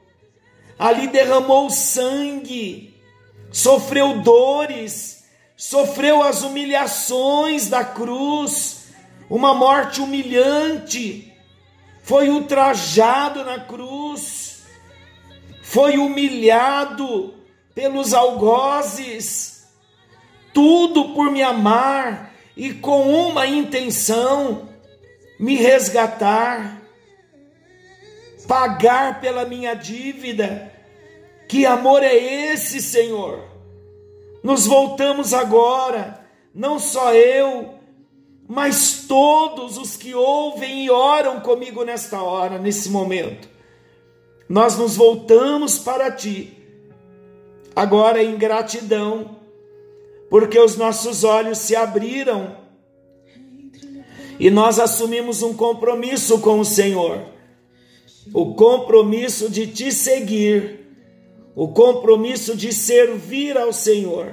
ali 0.77 1.07
derramou 1.07 1.71
sangue, 1.71 3.01
sofreu 3.53 4.23
dores, 4.23 5.25
sofreu 5.57 6.21
as 6.21 6.43
humilhações 6.43 7.69
da 7.69 7.85
cruz, 7.85 8.89
uma 9.31 9.55
morte 9.55 10.01
humilhante, 10.01 11.33
foi 12.03 12.29
ultrajado 12.29 13.45
na 13.45 13.61
cruz, 13.61 14.65
foi 15.63 15.97
humilhado 15.97 17.36
pelos 17.77 18.15
algozes, 18.15 19.67
tudo 20.55 21.11
por 21.11 21.31
me 21.31 21.43
amar 21.43 22.33
e 22.57 22.73
com 22.73 23.03
uma 23.03 23.47
intenção, 23.47 24.71
me 25.39 25.57
resgatar, 25.57 26.81
pagar 28.49 29.21
pela 29.21 29.45
minha 29.45 29.75
dívida. 29.75 30.73
Que 31.47 31.67
amor 31.67 32.03
é 32.03 32.15
esse, 32.15 32.81
Senhor? 32.81 33.45
Nos 34.43 34.65
voltamos 34.65 35.35
agora, 35.35 36.27
não 36.55 36.79
só 36.79 37.13
eu, 37.13 37.75
mas 38.49 39.05
todos 39.07 39.77
os 39.77 39.99
que 39.99 40.15
ouvem 40.15 40.87
e 40.87 40.91
oram 40.91 41.41
comigo 41.41 41.85
nesta 41.85 42.23
hora, 42.23 42.59
nesse 42.59 42.89
momento. 42.89 43.47
Nós 44.49 44.79
nos 44.79 44.97
voltamos 44.97 45.79
para 45.79 46.11
ti, 46.11 46.56
agora 47.77 48.23
em 48.23 48.37
gratidão, 48.37 49.37
porque 50.29 50.59
os 50.59 50.77
nossos 50.77 51.23
olhos 51.23 51.59
se 51.59 51.77
abriram 51.77 52.57
e 54.41 54.51
nós 54.51 54.81
assumimos 54.81 55.43
um 55.43 55.55
compromisso 55.55 56.41
com 56.41 56.59
o 56.59 56.65
Senhor 56.65 57.37
o 58.33 58.55
compromisso 58.55 59.49
de 59.49 59.67
te 59.67 59.93
seguir, 59.93 60.81
o 61.55 61.69
compromisso 61.69 62.57
de 62.57 62.73
servir 62.73 63.57
ao 63.57 63.73
Senhor. 63.73 64.33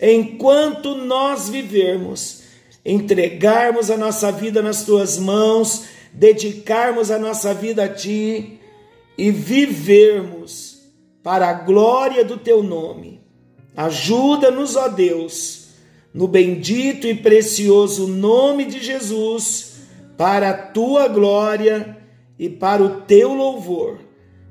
Enquanto 0.00 0.94
nós 0.94 1.48
vivermos, 1.48 2.42
entregarmos 2.84 3.90
a 3.90 3.96
nossa 3.96 4.30
vida 4.30 4.62
nas 4.62 4.84
tuas 4.84 5.18
mãos, 5.18 5.84
dedicarmos 6.12 7.10
a 7.10 7.18
nossa 7.18 7.52
vida 7.52 7.84
a 7.84 7.88
ti 7.88 8.60
e 9.16 9.30
vivermos 9.30 10.67
para 11.28 11.50
a 11.50 11.52
glória 11.52 12.24
do 12.24 12.38
teu 12.38 12.62
nome. 12.62 13.20
Ajuda-nos, 13.76 14.76
ó 14.76 14.88
Deus, 14.88 15.74
no 16.14 16.26
bendito 16.26 17.06
e 17.06 17.14
precioso 17.14 18.08
nome 18.08 18.64
de 18.64 18.82
Jesus, 18.82 19.74
para 20.16 20.48
a 20.48 20.54
tua 20.54 21.06
glória 21.06 21.98
e 22.38 22.48
para 22.48 22.82
o 22.82 23.02
teu 23.02 23.34
louvor. 23.34 23.98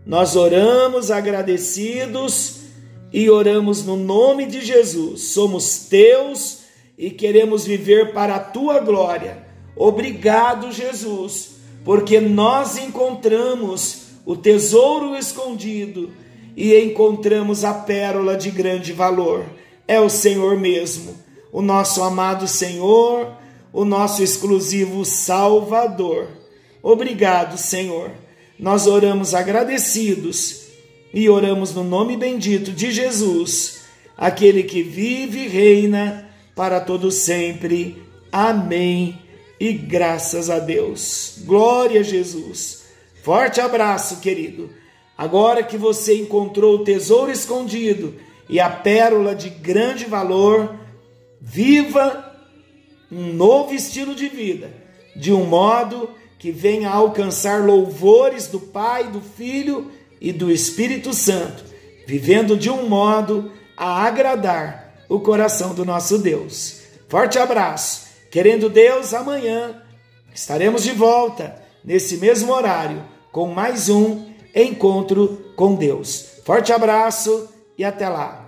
Nós 0.06 0.36
oramos 0.36 1.10
agradecidos 1.10 2.58
e 3.12 3.28
oramos 3.28 3.84
no 3.84 3.96
nome 3.96 4.46
de 4.46 4.64
Jesus. 4.64 5.30
Somos 5.30 5.88
teus 5.90 6.60
e 6.96 7.10
queremos 7.10 7.66
viver 7.66 8.14
para 8.14 8.36
a 8.36 8.40
tua 8.40 8.82
glória. 8.82 9.48
Obrigado, 9.76 10.72
Jesus, 10.72 11.56
porque 11.84 12.20
nós 12.20 12.78
encontramos 12.78 14.10
o 14.24 14.36
tesouro 14.36 15.16
escondido 15.16 16.12
e 16.58 16.76
encontramos 16.76 17.64
a 17.64 17.72
pérola 17.72 18.36
de 18.36 18.50
grande 18.50 18.92
valor. 18.92 19.46
É 19.88 20.00
o 20.00 20.10
Senhor 20.10 20.58
mesmo, 20.58 21.16
o 21.52 21.62
nosso 21.62 22.02
amado 22.02 22.48
Senhor, 22.48 23.32
o 23.72 23.86
nosso 23.86 24.24
exclusivo 24.24 25.06
Salvador. 25.06 26.28
Obrigado, 26.82 27.60
Senhor. 27.60 28.10
Nós 28.58 28.88
oramos 28.88 29.36
agradecidos 29.36 30.64
e 31.14 31.30
oramos 31.30 31.76
no 31.76 31.84
nome 31.84 32.18
bendito 32.18 32.72
de 32.72 32.92
Jesus, 32.92 33.82
aquele 34.18 34.64
que 34.64 34.82
vive 34.82 35.42
e 35.42 35.48
reina 35.48 36.28
para 36.56 36.80
todo 36.80 37.12
sempre. 37.12 38.02
Amém. 38.32 39.20
E 39.60 39.74
graças 39.74 40.50
a 40.50 40.58
Deus. 40.58 41.36
Glória 41.46 42.00
a 42.00 42.04
Jesus. 42.04 42.86
Forte 43.22 43.62
abraço, 43.62 44.20
querido. 44.22 44.72
Agora 45.18 45.64
que 45.64 45.78
você 45.78 46.16
encontrou 46.22 46.76
o 46.76 46.84
tesouro 46.84 47.32
escondido 47.32 48.16
e 48.48 48.60
a 48.60 48.70
pérola 48.70 49.34
de 49.34 49.50
grande 49.50 50.06
valor, 50.06 50.76
viva 51.42 52.36
um 53.12 53.34
novo 53.34 53.74
estilo 53.74 54.14
de 54.14 54.28
vida, 54.28 54.72
de 55.16 55.34
um 55.34 55.46
modo 55.46 56.10
que 56.38 56.52
venha 56.52 56.90
alcançar 56.90 57.66
louvores 57.66 58.48
do 58.48 58.60
Pai, 58.60 59.06
do 59.06 59.20
Filho 59.20 59.92
e 60.22 60.32
do 60.32 60.52
Espírito 60.52 61.14
Santo, 61.14 61.64
vivendo 62.06 62.56
de 62.56 62.70
um 62.70 62.88
modo 62.88 63.52
a 63.76 64.04
agradar 64.04 64.94
o 65.10 65.20
coração 65.20 65.74
do 65.74 65.84
nosso 65.84 66.20
Deus. 66.20 66.82
Forte 67.08 67.40
abraço. 67.40 68.08
Querendo 68.30 68.70
Deus, 68.70 69.14
amanhã 69.14 69.82
estaremos 70.34 70.84
de 70.84 70.92
volta 70.92 71.56
nesse 71.84 72.18
mesmo 72.18 72.52
horário 72.52 73.04
com 73.32 73.48
mais 73.48 73.90
um 73.90 74.27
encontro 74.64 75.52
com 75.56 75.76
Deus. 75.76 76.42
Forte 76.44 76.72
abraço 76.72 77.50
e 77.78 77.84
até 77.84 78.08
lá. 78.10 78.47